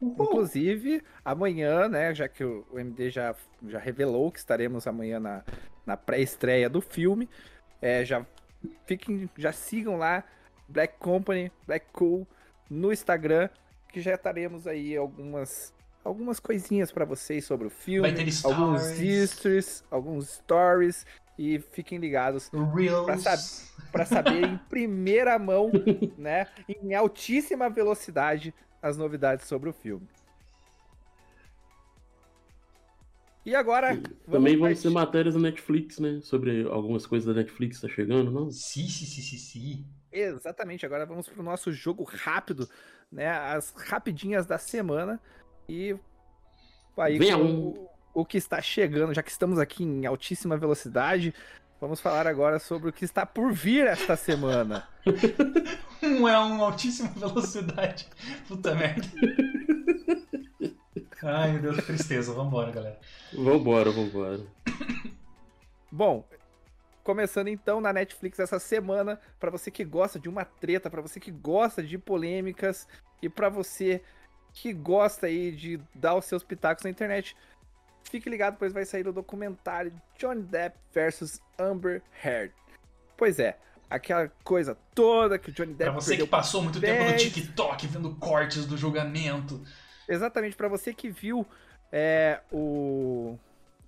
Inclusive, 0.00 1.02
amanhã, 1.24 1.88
né, 1.88 2.14
já 2.14 2.28
que 2.28 2.44
o 2.44 2.66
o 2.70 2.78
MD 2.78 3.10
já, 3.10 3.34
já 3.66 3.78
revelou 3.78 4.30
que 4.30 4.38
estaremos 4.38 4.86
amanhã 4.86 5.18
na, 5.18 5.42
na 5.86 5.96
pré-estreia 5.96 6.68
do 6.68 6.80
filme, 6.80 7.28
é, 7.80 8.04
já 8.04 8.26
fiquem, 8.86 9.30
já 9.36 9.52
sigam 9.52 9.96
lá 9.96 10.24
Black 10.68 10.98
Company, 10.98 11.50
Black 11.66 11.86
Cool 11.92 12.26
no 12.68 12.92
Instagram, 12.92 13.48
que 13.92 14.00
já 14.00 14.14
estaremos 14.14 14.66
aí 14.66 14.96
algumas 14.96 15.72
algumas 16.04 16.38
coisinhas 16.38 16.92
para 16.92 17.06
vocês 17.06 17.46
sobre 17.46 17.66
o 17.66 17.70
filme, 17.70 18.06
alguns 18.44 18.82
stories, 19.30 19.84
alguns 19.90 20.28
stories 20.28 21.06
e 21.38 21.58
fiquem 21.58 21.98
ligados 21.98 22.50
para 23.04 23.16
sab 23.18 24.06
saber 24.06 24.44
em 24.44 24.56
primeira 24.68 25.38
mão, 25.38 25.70
né, 26.16 26.46
em 26.68 26.94
altíssima 26.94 27.68
velocidade 27.68 28.54
as 28.80 28.96
novidades 28.96 29.46
sobre 29.46 29.68
o 29.68 29.72
filme. 29.72 30.06
E 33.44 33.54
agora. 33.54 34.00
Também 34.30 34.56
vão 34.56 34.74
ser 34.74 34.88
matérias 34.88 35.34
da 35.34 35.40
Netflix, 35.40 35.98
né? 35.98 36.20
Sobre 36.22 36.66
algumas 36.66 37.06
coisas 37.06 37.26
da 37.26 37.38
Netflix 37.38 37.78
que 37.78 37.86
tá 37.86 37.92
chegando, 37.92 38.30
não? 38.30 38.50
Sim, 38.50 38.88
sim, 38.88 39.04
sim, 39.04 39.20
sim, 39.20 39.36
sim. 39.36 39.86
Exatamente. 40.10 40.86
Agora 40.86 41.04
vamos 41.04 41.28
pro 41.28 41.42
nosso 41.42 41.70
jogo 41.70 42.04
rápido, 42.04 42.68
né? 43.12 43.28
As 43.28 43.70
rapidinhas 43.76 44.46
da 44.46 44.56
semana. 44.56 45.20
E 45.68 45.94
aí 46.96 47.18
Vem 47.18 47.34
um... 47.34 47.86
o 48.14 48.24
que 48.24 48.38
está 48.38 48.62
chegando, 48.62 49.12
já 49.12 49.22
que 49.22 49.30
estamos 49.30 49.58
aqui 49.58 49.82
em 49.82 50.06
altíssima 50.06 50.56
velocidade, 50.56 51.34
vamos 51.80 52.00
falar 52.00 52.26
agora 52.26 52.60
sobre 52.60 52.88
o 52.88 52.92
que 52.92 53.04
está 53.04 53.26
por 53.26 53.52
vir 53.52 53.86
esta 53.86 54.16
semana. 54.16 54.88
um 56.00 56.28
é 56.28 56.38
um 56.38 56.62
altíssima 56.62 57.08
velocidade. 57.18 58.08
Puta 58.46 58.74
merda. 58.74 59.06
Ai, 61.22 61.52
meu 61.52 61.62
Deus, 61.62 61.76
que 61.76 61.82
tristeza. 61.82 62.32
Vambora, 62.32 62.70
galera. 62.70 63.00
Vambora, 63.32 63.90
vambora. 63.90 64.40
Bom, 65.90 66.24
começando 67.02 67.48
então 67.48 67.80
na 67.80 67.92
Netflix 67.92 68.38
essa 68.38 68.58
semana, 68.58 69.18
para 69.40 69.50
você 69.50 69.70
que 69.70 69.84
gosta 69.84 70.18
de 70.18 70.28
uma 70.28 70.44
treta, 70.44 70.90
para 70.90 71.02
você 71.02 71.18
que 71.18 71.30
gosta 71.30 71.82
de 71.82 71.98
polêmicas 71.98 72.86
e 73.22 73.28
para 73.28 73.48
você 73.48 74.02
que 74.52 74.72
gosta 74.72 75.26
aí 75.26 75.50
de 75.50 75.80
dar 75.94 76.14
os 76.14 76.26
seus 76.26 76.44
pitacos 76.44 76.84
na 76.84 76.90
internet, 76.90 77.36
fique 78.10 78.28
ligado, 78.30 78.56
pois 78.58 78.72
vai 78.72 78.84
sair 78.84 79.06
o 79.06 79.12
documentário 79.12 79.92
Johnny 80.18 80.42
Depp 80.42 80.76
versus 80.92 81.40
Amber 81.58 82.02
Heard. 82.22 82.52
Pois 83.16 83.38
é, 83.38 83.56
aquela 83.88 84.30
coisa 84.42 84.76
toda 84.94 85.38
que 85.38 85.50
o 85.50 85.52
Johnny 85.52 85.74
Depp. 85.74 85.90
Pra 85.90 86.00
você 86.00 86.16
que 86.16 86.26
passou 86.26 86.62
muito 86.62 86.80
tempo 86.80 87.10
no 87.10 87.16
TikTok 87.16 87.86
vendo 87.86 88.14
cortes 88.16 88.66
do 88.66 88.76
julgamento. 88.76 89.62
Exatamente, 90.08 90.56
para 90.56 90.68
você 90.68 90.92
que 90.92 91.10
viu 91.10 91.46
é, 91.90 92.40
o 92.52 93.38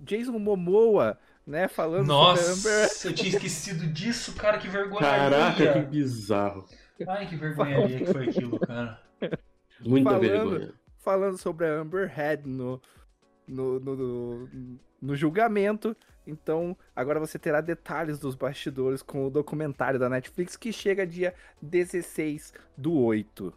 Jason 0.00 0.38
Momoa, 0.38 1.18
né, 1.46 1.68
falando 1.68 2.06
Nossa, 2.06 2.54
sobre 2.54 2.70
Amber... 2.70 2.90
eu 3.04 3.14
tinha 3.14 3.28
esquecido 3.28 3.86
disso, 3.86 4.34
cara, 4.34 4.58
que 4.58 4.68
vergonha. 4.68 5.00
Caraca, 5.00 5.72
que 5.72 5.80
bizarro. 5.80 6.66
Ai, 7.06 7.26
que 7.26 7.36
vergonha 7.36 7.86
que 7.86 8.06
foi 8.06 8.28
aquilo, 8.28 8.58
cara. 8.60 9.00
Muita 9.80 10.10
falando, 10.10 10.50
vergonha. 10.50 10.74
Falando 10.98 11.38
sobre 11.38 11.66
a 11.66 11.80
Amber 11.80 12.08
Head 12.08 12.48
no, 12.48 12.80
no, 13.46 13.78
no, 13.80 14.48
no, 15.00 15.16
julgamento. 15.16 15.96
Então, 16.26 16.76
agora 16.94 17.20
você 17.20 17.38
terá 17.38 17.60
detalhes 17.60 18.18
dos 18.18 18.34
bastidores 18.34 19.02
com 19.02 19.26
o 19.26 19.30
documentário 19.30 19.98
da 19.98 20.08
Netflix 20.08 20.56
que 20.56 20.72
chega 20.72 21.06
dia 21.06 21.34
16 21.62 22.52
do 22.76 22.94
8. 22.94 23.52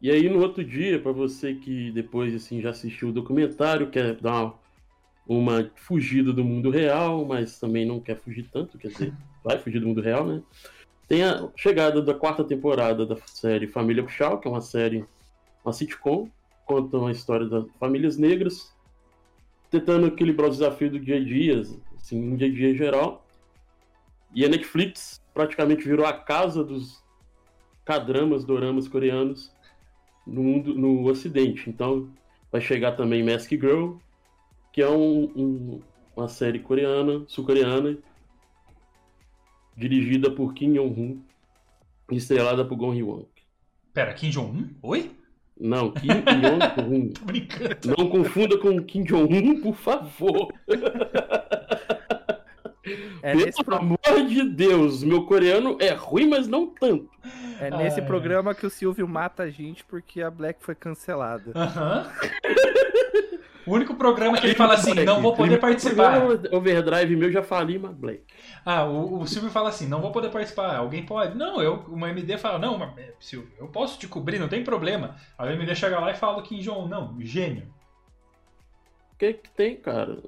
E 0.00 0.10
aí 0.10 0.30
no 0.30 0.40
outro 0.40 0.64
dia, 0.64 0.98
para 0.98 1.12
você 1.12 1.54
que 1.54 1.90
depois 1.90 2.34
assim 2.34 2.60
já 2.60 2.70
assistiu 2.70 3.08
o 3.08 3.12
documentário, 3.12 3.90
quer 3.90 4.14
dar 4.14 4.44
uma, 4.44 4.54
uma, 5.26 5.70
fugida 5.74 6.32
do 6.32 6.42
mundo 6.42 6.70
real, 6.70 7.26
mas 7.26 7.58
também 7.60 7.84
não 7.84 8.00
quer 8.00 8.16
fugir 8.16 8.48
tanto, 8.50 8.78
quer 8.78 8.88
dizer, 8.88 9.12
vai 9.44 9.58
fugir 9.58 9.80
do 9.80 9.88
mundo 9.88 10.00
real, 10.00 10.24
né? 10.24 10.42
Tem 11.06 11.24
a 11.24 11.48
chegada 11.56 12.00
da 12.00 12.14
quarta 12.14 12.44
temporada 12.44 13.04
da 13.04 13.16
série 13.26 13.66
Família 13.66 14.02
Puxal, 14.02 14.38
que 14.38 14.46
é 14.46 14.50
uma 14.50 14.60
série, 14.60 15.04
uma 15.64 15.72
sitcom, 15.72 16.30
conta 16.64 16.96
uma 16.96 17.10
história 17.10 17.46
das 17.46 17.64
famílias 17.80 18.16
negras, 18.16 18.72
tentando 19.70 20.08
equilibrar 20.08 20.48
o 20.48 20.52
desafio 20.52 20.90
do 20.90 20.98
dia 20.98 21.16
a 21.16 21.24
dia, 21.24 21.62
assim, 21.96 22.20
um 22.20 22.36
dia 22.36 22.48
a 22.48 22.50
dia 22.50 22.74
geral. 22.74 23.26
E 24.34 24.44
a 24.44 24.48
Netflix 24.48 25.22
praticamente 25.32 25.84
virou 25.84 26.04
a 26.04 26.12
casa 26.12 26.64
dos 26.64 27.02
cadramas, 27.84 28.44
doramas 28.44 28.88
coreanos 28.88 29.52
no 30.26 30.42
mundo, 30.42 30.74
no 30.74 31.04
Ocidente. 31.08 31.70
Então 31.70 32.10
vai 32.50 32.60
chegar 32.60 32.92
também 32.92 33.22
Mask 33.22 33.50
Girl, 33.50 33.94
que 34.72 34.82
é 34.82 34.88
um, 34.88 35.24
um, 35.36 35.82
uma 36.16 36.28
série 36.28 36.58
coreana, 36.58 37.24
sul-coreana, 37.26 37.96
dirigida 39.76 40.30
por 40.30 40.52
Kim 40.52 40.72
Jong-un 40.74 41.22
e 42.10 42.16
estrelada 42.16 42.64
por 42.64 42.76
Gong 42.76 42.96
Hee-won. 42.96 43.24
Pera, 43.94 44.12
Kim 44.14 44.30
Jong-un? 44.30 44.70
Oi? 44.82 45.19
Não, 45.60 45.92
Kim 45.92 46.08
Jong-un. 46.08 47.10
Não 47.84 48.08
confunda 48.08 48.56
com 48.58 48.82
Kim 48.82 49.04
Jong-un, 49.04 49.60
por 49.60 49.76
favor. 49.76 50.48
É 53.22 53.36
Pelo 53.36 53.64
pro... 53.64 53.76
amor 53.76 53.98
de 54.26 54.42
Deus, 54.48 55.04
meu 55.04 55.26
coreano 55.26 55.76
é 55.78 55.92
ruim, 55.92 56.28
mas 56.28 56.48
não 56.48 56.66
tanto. 56.66 57.10
É 57.60 57.70
nesse 57.70 58.00
programa 58.00 58.54
que 58.54 58.66
o 58.66 58.70
Silvio 58.70 59.06
mata 59.06 59.42
a 59.42 59.50
gente 59.50 59.84
porque 59.84 60.22
a 60.22 60.30
Black 60.30 60.64
foi 60.64 60.74
cancelada. 60.74 61.52
Aham. 61.54 62.10
O 63.70 63.74
único 63.74 63.94
programa 63.94 64.36
que 64.36 64.48
ele 64.48 64.56
fala 64.56 64.74
assim, 64.74 64.94
não 64.94 65.22
vou 65.22 65.32
poder 65.32 65.58
participar. 65.58 66.20
Overdrive 66.50 67.14
meu 67.14 67.30
já 67.30 67.40
falei, 67.40 67.78
mas 67.78 67.94
Black. 67.94 68.24
Ah, 68.64 68.84
o, 68.84 69.20
o, 69.20 69.26
Silvio 69.28 69.48
fala 69.48 69.68
assim, 69.68 69.86
não 69.86 70.00
vou 70.00 70.10
poder 70.10 70.28
participar. 70.28 70.74
Alguém 70.76 71.06
pode? 71.06 71.38
Não, 71.38 71.62
eu, 71.62 71.84
uma 71.86 72.10
MD 72.10 72.36
fala, 72.36 72.58
não, 72.58 72.76
mas, 72.76 72.98
é, 72.98 73.14
Silvio, 73.20 73.52
eu 73.60 73.68
posso 73.68 73.96
te 73.96 74.08
cobrir, 74.08 74.40
não 74.40 74.48
tem 74.48 74.64
problema. 74.64 75.14
A 75.38 75.46
MD 75.52 75.72
chega 75.76 76.00
lá 76.00 76.10
e 76.10 76.16
fala 76.16 76.42
que 76.42 76.60
João, 76.60 76.88
não, 76.88 77.14
gênio. 77.20 77.72
O 79.14 79.16
que 79.16 79.34
que 79.34 79.50
tem, 79.50 79.76
cara? 79.76 80.18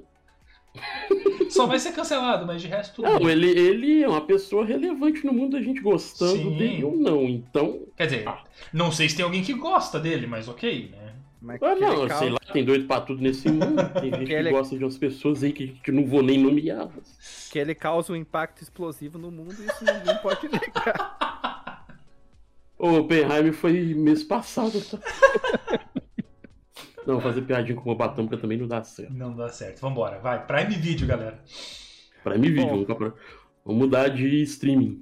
Só 1.51 1.67
vai 1.67 1.79
ser 1.79 1.91
cancelado, 1.91 2.45
mas 2.47 2.61
de 2.61 2.69
resto 2.69 2.95
tudo. 2.95 3.09
Não, 3.09 3.29
ele, 3.29 3.49
ele 3.49 4.03
é 4.03 4.07
uma 4.07 4.21
pessoa 4.21 4.65
relevante 4.65 5.25
no 5.25 5.33
mundo, 5.33 5.57
a 5.57 5.61
gente 5.61 5.81
gostando 5.81 6.37
Sim. 6.37 6.57
dele 6.57 6.85
ou 6.85 6.95
não, 6.95 7.23
então. 7.25 7.81
Quer 7.97 8.05
dizer, 8.05 8.27
ah. 8.27 8.41
não 8.71 8.89
sei 8.89 9.09
se 9.09 9.17
tem 9.17 9.25
alguém 9.25 9.43
que 9.43 9.53
gosta 9.53 9.99
dele, 9.99 10.27
mas 10.27 10.47
ok, 10.47 10.91
né? 10.91 11.02
Mas 11.43 11.61
ah, 11.61 11.75
não, 11.75 12.07
causa... 12.07 12.19
sei 12.19 12.29
lá, 12.29 12.39
tem 12.53 12.63
doido 12.63 12.87
pra 12.87 13.01
tudo 13.01 13.21
nesse 13.21 13.51
mundo. 13.51 13.83
Tem 13.99 14.09
gente 14.15 14.27
que, 14.27 14.33
ele... 14.33 14.49
gosta 14.49 14.77
de 14.77 14.83
umas 14.83 14.97
pessoas 14.97 15.43
aí 15.43 15.51
que 15.51 15.67
gente 15.67 15.91
não 15.91 16.05
vou 16.05 16.23
nem 16.23 16.41
nomear. 16.41 16.87
Que 17.51 17.59
ele 17.59 17.75
causa 17.75 18.13
um 18.13 18.15
impacto 18.15 18.61
explosivo 18.61 19.17
no 19.17 19.29
mundo 19.29 19.53
e 19.59 19.65
isso 19.65 19.83
ninguém 19.83 20.17
pode 20.19 20.47
negar. 20.47 21.19
O 22.75 22.97
Oppenheimer 22.97 23.53
foi 23.53 23.93
mês 23.93 24.23
passado, 24.23 24.81
tá? 24.81 24.97
Não, 27.07 27.21
fazer 27.21 27.43
piadinha 27.43 27.79
com 27.79 27.89
o 27.89 27.95
Batâmica 27.95 28.35
também 28.35 28.57
não 28.57 28.67
dá 28.67 28.83
certo. 28.83 29.13
Não 29.13 29.33
dá 29.33 29.47
certo. 29.47 29.79
Vambora, 29.79 30.19
vai. 30.19 30.45
Prime 30.45 30.75
Video, 30.75 31.07
galera. 31.07 31.41
Prime 32.23 32.49
Video, 32.49 32.85
vamos, 32.85 33.13
vamos 33.63 33.81
mudar 33.81 34.09
de 34.09 34.41
streaming. 34.41 35.01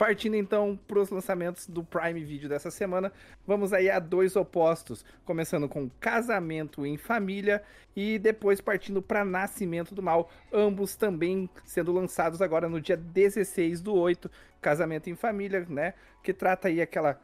Partindo 0.00 0.34
então 0.34 0.80
para 0.88 0.98
os 0.98 1.10
lançamentos 1.10 1.66
do 1.66 1.84
Prime 1.84 2.24
Video 2.24 2.48
dessa 2.48 2.70
semana, 2.70 3.12
vamos 3.46 3.70
aí 3.74 3.90
a 3.90 3.98
dois 3.98 4.34
opostos, 4.34 5.04
começando 5.26 5.68
com 5.68 5.90
Casamento 6.00 6.86
em 6.86 6.96
Família 6.96 7.62
e 7.94 8.18
depois 8.18 8.62
partindo 8.62 9.02
para 9.02 9.26
Nascimento 9.26 9.94
do 9.94 10.02
Mal, 10.02 10.30
ambos 10.50 10.96
também 10.96 11.50
sendo 11.66 11.92
lançados 11.92 12.40
agora 12.40 12.66
no 12.66 12.80
dia 12.80 12.96
16 12.96 13.82
do 13.82 13.94
8, 13.94 14.30
Casamento 14.58 15.10
em 15.10 15.14
Família, 15.14 15.66
né, 15.68 15.92
que 16.22 16.32
trata 16.32 16.68
aí 16.68 16.80
aquela 16.80 17.20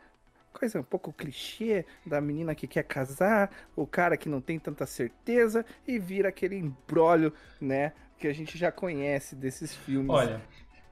coisa 0.53 0.79
um 0.79 0.85
pouco 0.85 1.15
clichê 1.15 1.87
da 2.05 2.21
menina 2.21 2.55
que 2.55 2.67
quer 2.67 2.83
casar, 2.83 3.51
o 3.75 3.87
cara 3.87 4.19
que 4.19 4.29
não 4.29 4.43
tem 4.43 4.59
tanta 4.59 4.85
certeza 4.85 5.65
e 5.89 5.99
vira 5.99 6.29
aquele 6.29 6.57
embrólio, 6.57 7.33
né, 7.59 7.95
que 8.19 8.29
a 8.29 8.35
gente 8.35 8.59
já 8.59 8.71
conhece 8.71 9.35
desses 9.35 9.75
filmes. 9.75 10.11
Olha, 10.11 10.43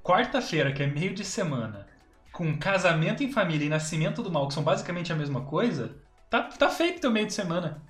quarta-feira, 0.04 0.70
que 0.70 0.82
é 0.82 0.86
meio 0.86 1.14
de 1.14 1.24
semana, 1.24 1.86
com 2.30 2.56
casamento 2.58 3.24
em 3.24 3.32
família 3.32 3.64
e 3.64 3.70
nascimento 3.70 4.22
do 4.22 4.30
mal, 4.30 4.46
que 4.46 4.54
são 4.54 4.62
basicamente 4.62 5.10
a 5.10 5.16
mesma 5.16 5.40
coisa, 5.40 5.96
tá, 6.28 6.42
tá 6.42 6.68
feito 6.68 7.00
teu 7.00 7.10
meio 7.10 7.26
de 7.26 7.32
semana. 7.32 7.82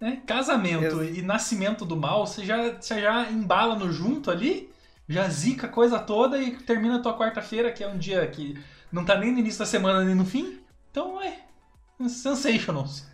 Né? 0.00 0.22
Casamento 0.24 1.02
Ex 1.02 1.18
e 1.18 1.22
nascimento 1.22 1.84
do 1.84 1.96
mal, 1.96 2.26
você 2.26 2.44
já, 2.44 2.74
você 2.80 3.00
já 3.00 3.28
embala 3.28 3.74
no 3.74 3.92
junto 3.92 4.30
ali, 4.30 4.70
já 5.08 5.28
zica 5.28 5.66
a 5.66 5.70
coisa 5.70 5.98
toda 5.98 6.38
e 6.38 6.56
termina 6.58 6.96
a 6.96 7.02
tua 7.02 7.18
quarta-feira, 7.18 7.72
que 7.72 7.82
é 7.82 7.88
um 7.88 7.98
dia 7.98 8.24
que 8.28 8.56
não 8.92 9.04
tá 9.04 9.18
nem 9.18 9.32
no 9.32 9.40
início 9.40 9.58
da 9.58 9.66
semana 9.66 10.04
nem 10.04 10.14
no 10.14 10.24
fim. 10.24 10.60
Então, 10.90 11.20
é. 11.20 11.40
Sensationals. 12.08 13.06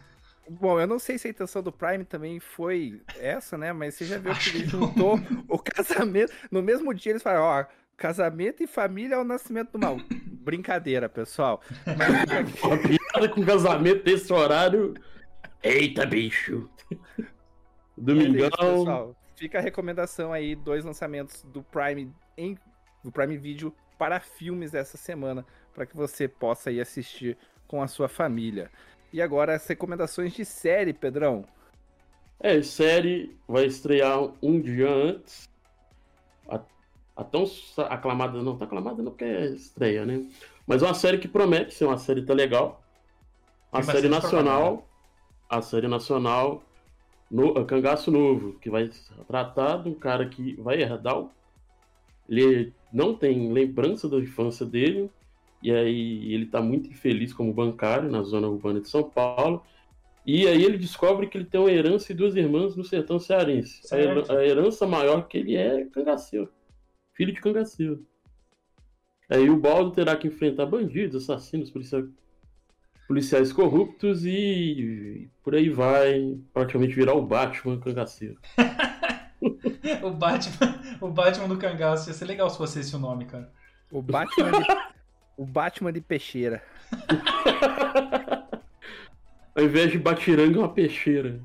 Bom, 0.48 0.80
eu 0.80 0.86
não 0.86 0.98
sei 0.98 1.18
se 1.18 1.28
a 1.28 1.30
intenção 1.30 1.62
do 1.62 1.70
Prime 1.70 2.04
também 2.04 2.40
foi 2.40 3.00
essa, 3.16 3.56
né? 3.56 3.72
Mas 3.72 3.94
você 3.94 4.04
já 4.04 4.18
viu 4.18 4.34
que 4.36 4.50
ele 4.50 4.66
juntou 4.66 5.20
o 5.48 5.58
casamento. 5.58 6.32
No 6.50 6.62
mesmo 6.62 6.92
dia 6.92 7.12
eles 7.12 7.22
falaram, 7.22 7.44
ó, 7.44 7.64
casamento 8.02 8.64
e 8.64 8.66
família 8.66 9.14
é 9.14 9.18
o 9.18 9.22
nascimento 9.22 9.70
do 9.70 9.78
mal. 9.78 9.96
Brincadeira, 10.42 11.08
pessoal. 11.08 11.62
Mas... 11.86 12.50
Piada 12.82 13.28
com 13.28 13.46
casamento 13.46 14.04
nesse 14.04 14.32
horário. 14.32 14.94
Eita, 15.62 16.04
bicho. 16.04 16.68
Domingão. 17.96 18.50
É 18.58 18.74
isso, 18.74 19.16
Fica 19.36 19.58
a 19.58 19.60
recomendação 19.60 20.32
aí, 20.32 20.56
dois 20.56 20.84
lançamentos 20.84 21.44
do 21.44 21.62
Prime 21.62 22.12
em 22.36 22.58
do 23.04 23.12
Prime 23.12 23.36
Video 23.36 23.74
para 23.98 24.18
filmes 24.20 24.74
essa 24.74 24.96
semana, 24.96 25.44
para 25.72 25.86
que 25.86 25.96
você 25.96 26.26
possa 26.26 26.70
ir 26.70 26.80
assistir 26.80 27.36
com 27.68 27.82
a 27.82 27.88
sua 27.88 28.08
família. 28.08 28.70
E 29.12 29.22
agora 29.22 29.54
as 29.54 29.66
recomendações 29.66 30.32
de 30.32 30.44
série, 30.44 30.92
Pedrão. 30.92 31.44
É, 32.40 32.60
série 32.62 33.36
vai 33.46 33.66
estrear 33.66 34.32
um 34.40 34.60
dia 34.60 34.88
antes. 34.88 35.52
A, 37.16 37.20
a 37.20 37.24
tão 37.24 37.44
aclamada, 37.88 38.42
não, 38.42 38.56
tá 38.56 38.64
aclamada 38.64 39.02
não 39.02 39.10
porque 39.10 39.24
é 39.24 39.46
estreia, 39.46 40.04
né? 40.04 40.24
Mas 40.66 40.82
é 40.82 40.86
uma 40.86 40.94
série 40.94 41.18
que 41.18 41.28
promete 41.28 41.74
ser 41.74 41.84
uma 41.84 41.98
série 41.98 42.22
tá 42.22 42.34
legal. 42.34 42.82
A 43.70 43.82
série 43.82 44.08
nacional. 44.08 44.88
A 45.48 45.60
série 45.60 45.88
nacional 45.88 46.62
no, 47.30 47.64
Cangaço 47.64 48.10
Novo, 48.10 48.54
que 48.60 48.68
vai 48.68 48.90
tratar 49.26 49.78
de 49.78 49.88
um 49.88 49.94
cara 49.94 50.26
que 50.26 50.54
vai 50.60 50.80
herdar 50.80 51.18
o 51.18 51.30
ele 52.28 52.72
não 52.92 53.14
tem 53.14 53.52
lembrança 53.52 54.08
da 54.08 54.16
infância 54.16 54.64
dele, 54.64 55.10
e 55.62 55.70
aí 55.70 56.32
ele 56.32 56.44
está 56.44 56.60
muito 56.60 56.88
infeliz 56.88 57.32
como 57.32 57.52
bancário 57.52 58.10
na 58.10 58.22
zona 58.22 58.48
urbana 58.48 58.80
de 58.80 58.88
São 58.88 59.02
Paulo. 59.02 59.62
E 60.24 60.46
aí 60.46 60.62
ele 60.62 60.78
descobre 60.78 61.26
que 61.26 61.36
ele 61.36 61.44
tem 61.44 61.60
uma 61.60 61.70
herança 61.70 62.10
e 62.10 62.14
duas 62.14 62.36
irmãs 62.36 62.76
no 62.76 62.84
sertão 62.84 63.18
cearense. 63.18 63.82
A, 63.92 64.34
a 64.34 64.46
herança 64.46 64.86
maior 64.86 65.26
que 65.26 65.38
ele 65.38 65.56
é 65.56 65.84
cangaceiro. 65.86 66.48
Filho 67.22 67.34
de 67.34 67.40
cangaceiro. 67.40 68.04
Aí 69.30 69.48
o 69.48 69.56
Baldo 69.56 69.92
terá 69.92 70.16
que 70.16 70.26
enfrentar 70.26 70.66
bandidos, 70.66 71.22
assassinos, 71.22 71.70
policiais, 71.70 72.04
policiais 73.06 73.52
corruptos 73.52 74.26
e 74.26 75.30
por 75.44 75.54
aí 75.54 75.68
vai 75.68 76.36
praticamente 76.52 76.96
virar 76.96 77.14
o 77.14 77.24
Batman 77.24 77.78
cangaceiro. 77.78 78.40
o, 80.02 80.10
Batman, 80.10 80.82
o 81.00 81.08
Batman 81.08 81.46
do 81.46 81.56
cangaço. 81.56 82.10
Ia 82.10 82.14
ser 82.14 82.24
legal 82.24 82.50
se 82.50 82.58
fosse 82.58 82.80
esse 82.80 82.96
o 82.96 82.98
nome, 82.98 83.26
cara. 83.26 83.52
O 83.88 84.02
Batman 84.02 84.50
de, 84.50 84.66
o 85.36 85.46
Batman 85.46 85.92
de 85.92 86.00
peixeira. 86.00 86.60
Ao 89.54 89.62
invés 89.62 89.92
de 89.92 89.98
batiranga, 89.98 90.56
é 90.56 90.58
uma 90.58 90.74
peixeira. 90.74 91.40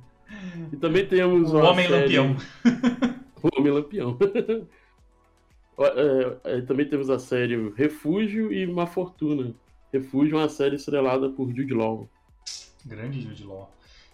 E 0.74 0.78
também 0.78 1.06
temos 1.06 1.54
o 1.54 1.58
Homem 1.58 1.88
série... 1.88 2.18
Lampião. 2.18 2.36
o 3.44 3.50
Homem 3.56 3.72
Lampião. 3.72 4.18
É, 5.80 6.58
é, 6.58 6.62
também 6.62 6.88
temos 6.88 7.10
a 7.10 7.20
série 7.20 7.70
Refúgio 7.76 8.52
e 8.52 8.66
Uma 8.66 8.88
Fortuna. 8.88 9.54
Refúgio 9.94 10.38
é 10.38 10.42
uma 10.42 10.50
série 10.50 10.76
estrelada 10.76 11.30
por 11.30 11.48
Jude 11.54 11.74
Law. 11.74 12.10
Grande 12.86 13.22
Jude 13.22 13.44
Law. 13.44 13.72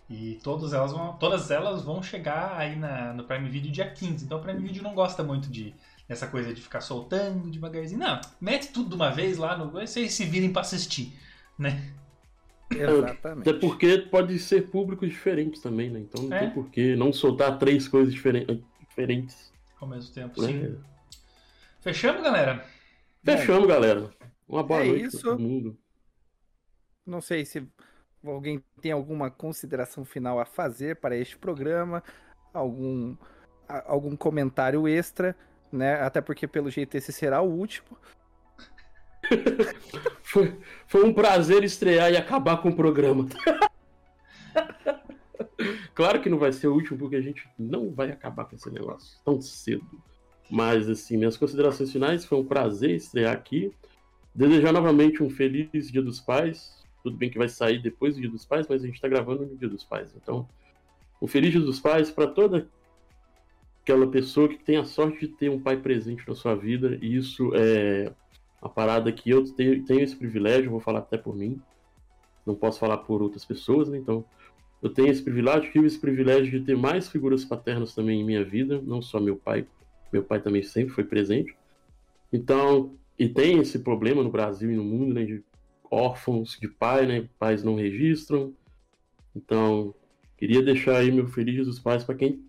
E 0.10 0.39
todas 0.43 0.73
elas 0.73 0.91
vão, 0.91 1.13
todas 1.13 1.49
elas 1.49 1.82
vão 1.82 2.04
chegar 2.04 2.58
aí 2.58 2.76
na, 2.76 3.13
no 3.13 3.23
Prime 3.23 3.49
Video 3.49 3.71
dia 3.71 3.89
15. 3.89 4.26
Então 4.26 4.39
o 4.39 4.41
Prime 4.41 4.60
Video 4.60 4.84
não 4.84 4.93
gosta 4.93 5.23
muito 5.23 5.49
de 5.49 5.73
essa 6.08 6.28
coisa 6.28 6.54
de 6.54 6.62
ficar 6.62 6.82
soltando 6.82 7.49
devagarzinho. 7.49 7.99
Não, 7.99 8.19
mete 8.39 8.71
tudo 8.73 8.89
de 8.89 8.95
uma 8.95 9.10
vez 9.10 9.38
lá, 9.38 9.58
no, 9.58 9.71
vocês 9.71 10.13
se 10.13 10.26
virem 10.26 10.52
para 10.52 10.62
assistir, 10.62 11.13
né? 11.58 11.93
Exatamente. 12.69 13.49
Até 13.49 13.60
porque 13.60 13.99
pode 13.99 14.38
ser 14.39 14.69
públicos 14.69 15.08
diferentes 15.08 15.62
também, 15.62 15.89
né? 15.89 15.99
Então 15.99 16.23
não 16.23 16.36
é? 16.36 16.39
tem 16.41 16.49
por 16.49 16.69
que 16.69 16.95
não 16.95 17.13
soltar 17.13 17.58
três 17.58 17.88
coisas 17.88 18.13
diferentes. 18.13 19.54
Ao 19.80 19.88
mesmo 19.88 20.13
tempo, 20.13 20.41
né? 20.41 20.47
sim. 20.47 20.78
Fechamos, 21.84 22.24
galera? 22.24 22.65
Fechamos, 23.22 23.67
galera. 23.67 24.10
Uma 24.48 24.63
boa 24.63 24.82
é 24.82 24.88
noite 24.88 25.06
isso. 25.08 25.22
todo 25.22 25.38
mundo. 25.38 25.78
Não 27.06 27.19
sei 27.19 27.43
se 27.43 27.67
alguém 28.26 28.63
tem 28.82 28.93
alguma 28.93 29.30
consideração 29.30 30.06
final 30.06 30.39
a 30.39 30.46
fazer 30.46 30.96
para 30.96 31.17
este 31.17 31.38
programa, 31.38 32.02
algum, 32.54 33.17
algum 33.67 34.15
comentário 34.15 34.88
extra, 34.88 35.36
né? 35.69 35.96
Até 35.96 36.22
porque, 36.22 36.48
pelo 36.48 36.69
jeito, 36.69 36.96
esse 36.96 37.12
será 37.12 37.41
o 37.41 37.52
último. 37.52 37.98
foi, 40.24 40.58
foi 40.88 41.04
um 41.04 41.13
prazer 41.13 41.65
estrear 41.65 42.13
e 42.13 42.15
acabar 42.15 42.62
com 42.62 42.69
o 42.69 42.76
programa. 42.78 43.28
claro 45.93 46.22
que 46.22 46.30
não 46.30 46.39
vai 46.39 46.54
ser 46.54 46.67
o 46.67 46.76
último, 46.76 46.98
porque 46.98 47.17
a 47.17 47.22
gente 47.22 47.46
não 47.60 47.91
vai 47.91 48.10
acabar 48.10 48.46
com 48.46 48.56
esse 48.56 48.72
negócio 48.72 49.19
tão 49.26 49.41
cedo. 49.41 50.02
Mas, 50.54 50.88
assim, 50.88 51.18
minhas 51.18 51.36
considerações 51.36 51.92
finais, 51.92 52.26
foi 52.26 52.38
um 52.38 52.46
prazer 52.46 52.92
estrear 52.92 53.34
aqui. 53.34 53.72
Desejar 54.36 54.72
novamente 54.72 55.24
um 55.24 55.28
feliz 55.28 55.92
Dia 55.92 56.04
dos 56.04 56.20
Pais. 56.20 56.86
Tudo 57.02 57.18
bem 57.18 57.28
que 57.28 57.39
vai 57.39 57.50
sair 57.50 57.82
depois 57.82 58.13
do 58.13 58.22
Dia 58.22 58.30
dos 58.30 58.46
Pais, 58.46 58.68
mas 58.70 58.84
a 58.84 58.86
gente 58.86 58.94
está 58.94 59.08
gravando 59.08 59.48
no 59.48 59.58
Dia 59.58 59.68
dos 59.68 59.84
Pais. 59.84 60.13
Então, 60.16 60.48
um 61.20 61.26
feliz 61.26 61.54
Dia 61.54 61.60
dos 61.60 61.80
Pais 61.80 62.12
para 62.12 62.28
toda 62.28 62.70
aquela 63.82 64.06
pessoa 64.06 64.48
que 64.48 64.63
tem 64.63 64.78
a 64.78 64.86
sorte 64.86 65.22
de 65.22 65.30
ter 65.30 65.50
um 65.50 65.60
pai 65.60 65.78
presente 65.78 66.24
na 66.28 66.36
sua 66.36 66.54
vida. 66.54 67.00
E 67.02 67.16
isso 67.16 67.52
é 67.56 68.13
uma 68.62 68.70
parada 68.70 69.12
que 69.12 69.32
eu 69.32 69.44
tenho, 69.56 69.84
tenho 69.84 70.02
esse 70.02 70.16
privilégio, 70.16 70.70
vou 70.70 70.80
falar 70.80 71.00
até 71.00 71.18
por 71.18 71.36
mim. 71.36 71.60
Não 72.46 72.54
posso 72.54 72.78
falar 72.78 73.00
por 73.00 73.24
outras 73.24 73.44
pessoas, 73.44 73.89
né? 73.89 73.98
Então, 73.98 74.24
eu 74.84 74.89
tenho 74.92 75.08
esse 75.08 75.24
privilégio, 75.24 75.72
tive 75.72 75.88
esse 75.88 75.98
privilégio 75.98 76.60
de 76.60 76.63
ter 76.63 76.78
mais 76.78 77.10
figuras 77.10 77.44
paternas 77.44 77.96
também 77.96 78.22
em 78.22 78.24
minha 78.24 78.46
vida, 78.46 78.80
não 78.86 79.02
só 79.02 79.20
meu 79.20 79.36
pai, 79.36 79.66
meu 80.13 80.23
pai 80.23 80.39
também 80.39 80.63
sempre 80.63 80.93
foi 80.93 81.04
presente. 81.04 81.56
Então, 82.32 82.95
e 83.17 83.28
tem 83.28 83.60
esse 83.60 83.80
problema 83.80 84.23
no 84.23 84.32
Brasil 84.32 84.71
e 84.71 84.76
no 84.76 84.84
mundo, 84.84 85.13
né, 85.13 85.26
de 85.26 85.43
órfãos 85.89 86.58
de 86.60 86.67
pai, 86.67 87.06
né, 87.06 87.28
pais 87.38 87.63
não 87.63 87.76
registram. 87.76 88.54
Então, 89.36 89.93
queria 90.38 90.62
deixar 90.62 90.97
aí 90.97 91.12
meu 91.12 91.28
feliz 91.28 91.65
dos 91.65 91.80
pais 91.80 92.04
para 92.04 92.15
quem 92.15 92.43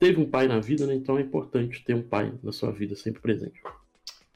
teve 0.00 0.18
um 0.18 0.28
pai 0.28 0.48
na 0.48 0.58
vida, 0.58 0.86
né? 0.86 0.94
Então 0.94 1.18
é 1.18 1.20
importante 1.20 1.84
ter 1.84 1.94
um 1.94 2.02
pai 2.02 2.32
na 2.42 2.50
sua 2.50 2.72
vida 2.72 2.96
sempre 2.96 3.20
presente. 3.20 3.62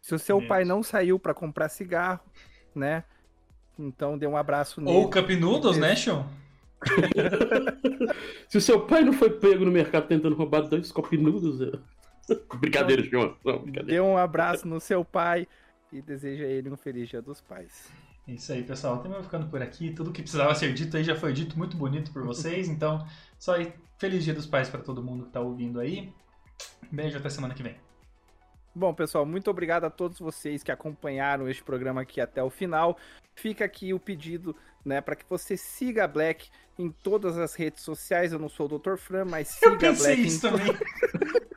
Se 0.03 0.15
o 0.15 0.19
seu 0.19 0.39
é. 0.39 0.47
pai 0.47 0.65
não 0.65 0.83
saiu 0.83 1.19
para 1.19 1.33
comprar 1.33 1.71
cigarro, 1.71 2.21
né? 2.75 3.03
Então 3.79 4.19
dê 4.19 4.27
um 4.27 4.37
abraço 4.37 4.81
nele. 4.81 4.97
Ou 4.97 5.11
Cup 5.11 5.31
Noodles, 5.31 5.79
né, 5.79 5.97
Sean? 5.97 6.27
Se 8.47 8.59
o 8.59 8.61
seu 8.61 8.87
pai 8.87 9.03
não 9.03 9.15
foi 9.15 9.31
pego 9.31 9.65
no 9.65 9.71
mercado 9.71 10.07
tentando 10.07 10.37
roubar 10.37 10.69
dois 10.69 10.93
Cup 10.93 11.11
Noodles. 11.15 11.81
brincadeira, 12.59 13.03
então, 13.03 13.37
Sean. 13.43 13.85
Dê 13.85 14.01
um 14.01 14.17
abraço 14.17 14.67
no 14.67 14.81
seu 14.81 15.05
pai 15.05 15.47
e 15.93 16.03
deseja 16.03 16.45
a 16.45 16.49
ele 16.49 16.71
um 16.71 16.77
feliz 16.77 17.09
dia 17.09 17.23
dos 17.23 17.41
pais. 17.41 17.91
É 18.27 18.33
isso 18.33 18.53
aí, 18.53 18.63
pessoal. 18.63 18.99
Também 18.99 19.23
ficando 19.23 19.47
por 19.47 19.63
aqui. 19.63 19.93
Tudo 19.93 20.13
que 20.13 20.23
precisava 20.23 20.55
ser 20.55 20.73
dito 20.73 20.97
aí 20.97 21.05
já 21.05 21.15
foi 21.15 21.33
dito 21.33 21.59
muito 21.59 21.77
bonito 21.77 22.11
por 22.13 22.23
vocês. 22.25 22.69
Então, 22.69 23.07
só 23.39 23.55
aí, 23.55 23.73
feliz 23.99 24.25
dia 24.25 24.35
dos 24.35 24.47
pais 24.47 24.69
para 24.69 24.81
todo 24.81 25.03
mundo 25.03 25.27
que 25.27 25.33
tá 25.33 25.41
ouvindo 25.41 25.79
aí. 25.79 26.13
Beijo, 26.91 27.19
até 27.19 27.29
semana 27.29 27.55
que 27.55 27.63
vem. 27.63 27.77
Bom, 28.75 28.93
pessoal, 28.93 29.25
muito 29.25 29.49
obrigado 29.49 29.85
a 29.85 29.91
todos 29.91 30.19
vocês 30.19 30.65
que 30.65 30.73
acompanharam 30.73 31.49
este 31.49 31.63
programa 31.63 32.01
aqui 32.01 32.21
até 32.21 32.43
o 32.43 32.51
final. 32.51 32.99
Fica 33.33 33.65
aqui 33.65 33.95
o 33.95 34.01
pedido, 34.01 34.57
né, 34.85 35.01
para 35.01 35.15
que 35.15 35.25
você 35.29 35.57
siga 35.57 36.05
a 36.05 36.09
Black 36.09 36.49
em 36.77 36.91
todas 36.91 37.39
as 37.39 37.55
redes 37.55 37.85
sociais. 37.85 38.33
Eu 38.33 38.39
não 38.41 38.49
sou 38.49 38.67
o 38.67 38.79
Dr. 38.79 38.97
Fran, 38.97 39.27
mas 39.27 39.49
siga 39.49 39.67
eu 39.67 39.79
pensei 39.79 40.13
a 40.13 40.17
Black. 40.17 40.27
Isso 40.27 40.41
também. 40.41 40.67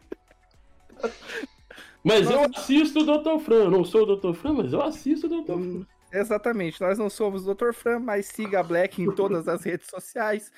mas 2.03 2.29
eu 2.29 2.41
assisto 2.43 2.99
o 2.99 3.03
Dr. 3.03 3.43
Fran. 3.43 3.63
Eu 3.65 3.71
não 3.71 3.83
sou 3.83 4.03
o 4.03 4.15
Dr. 4.15 4.33
Fran, 4.33 4.53
mas 4.53 4.73
eu 4.73 4.81
assisto 4.81 5.27
o 5.27 5.41
Dr. 5.41 5.53
Fran. 5.53 5.85
Exatamente, 6.11 6.79
nós 6.79 6.97
não 6.97 7.09
somos 7.09 7.45
o 7.45 7.53
Dr. 7.53 7.73
Fran, 7.73 7.99
mas 7.99 8.27
siga 8.27 8.61
a 8.61 8.63
Black 8.63 9.01
em 9.01 9.11
todas 9.13 9.47
as 9.47 9.63
redes 9.63 9.87
sociais. 9.87 10.51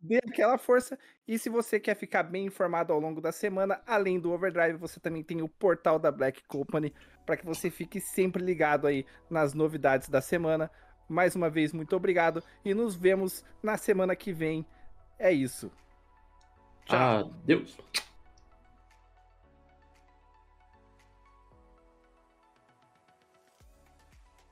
Dê 0.00 0.18
aquela 0.18 0.58
força. 0.58 0.98
E 1.26 1.38
se 1.38 1.48
você 1.48 1.80
quer 1.80 1.96
ficar 1.96 2.22
bem 2.22 2.46
informado 2.46 2.92
ao 2.92 3.00
longo 3.00 3.20
da 3.20 3.32
semana, 3.32 3.80
além 3.86 4.20
do 4.20 4.32
Overdrive, 4.32 4.78
você 4.78 5.00
também 5.00 5.22
tem 5.22 5.42
o 5.42 5.48
portal 5.48 5.98
da 5.98 6.12
Black 6.12 6.42
Company 6.46 6.94
para 7.24 7.36
que 7.36 7.44
você 7.44 7.70
fique 7.70 8.00
sempre 8.00 8.42
ligado 8.42 8.86
aí 8.86 9.04
nas 9.28 9.52
novidades 9.52 10.08
da 10.08 10.20
semana. 10.20 10.70
Mais 11.08 11.34
uma 11.34 11.50
vez, 11.50 11.72
muito 11.72 11.94
obrigado 11.94 12.42
e 12.64 12.72
nos 12.72 12.94
vemos 12.94 13.44
na 13.62 13.76
semana 13.76 14.14
que 14.14 14.32
vem. 14.32 14.64
É 15.18 15.32
isso. 15.32 15.70
Tchau. 16.86 17.32
Adeus. 17.42 17.76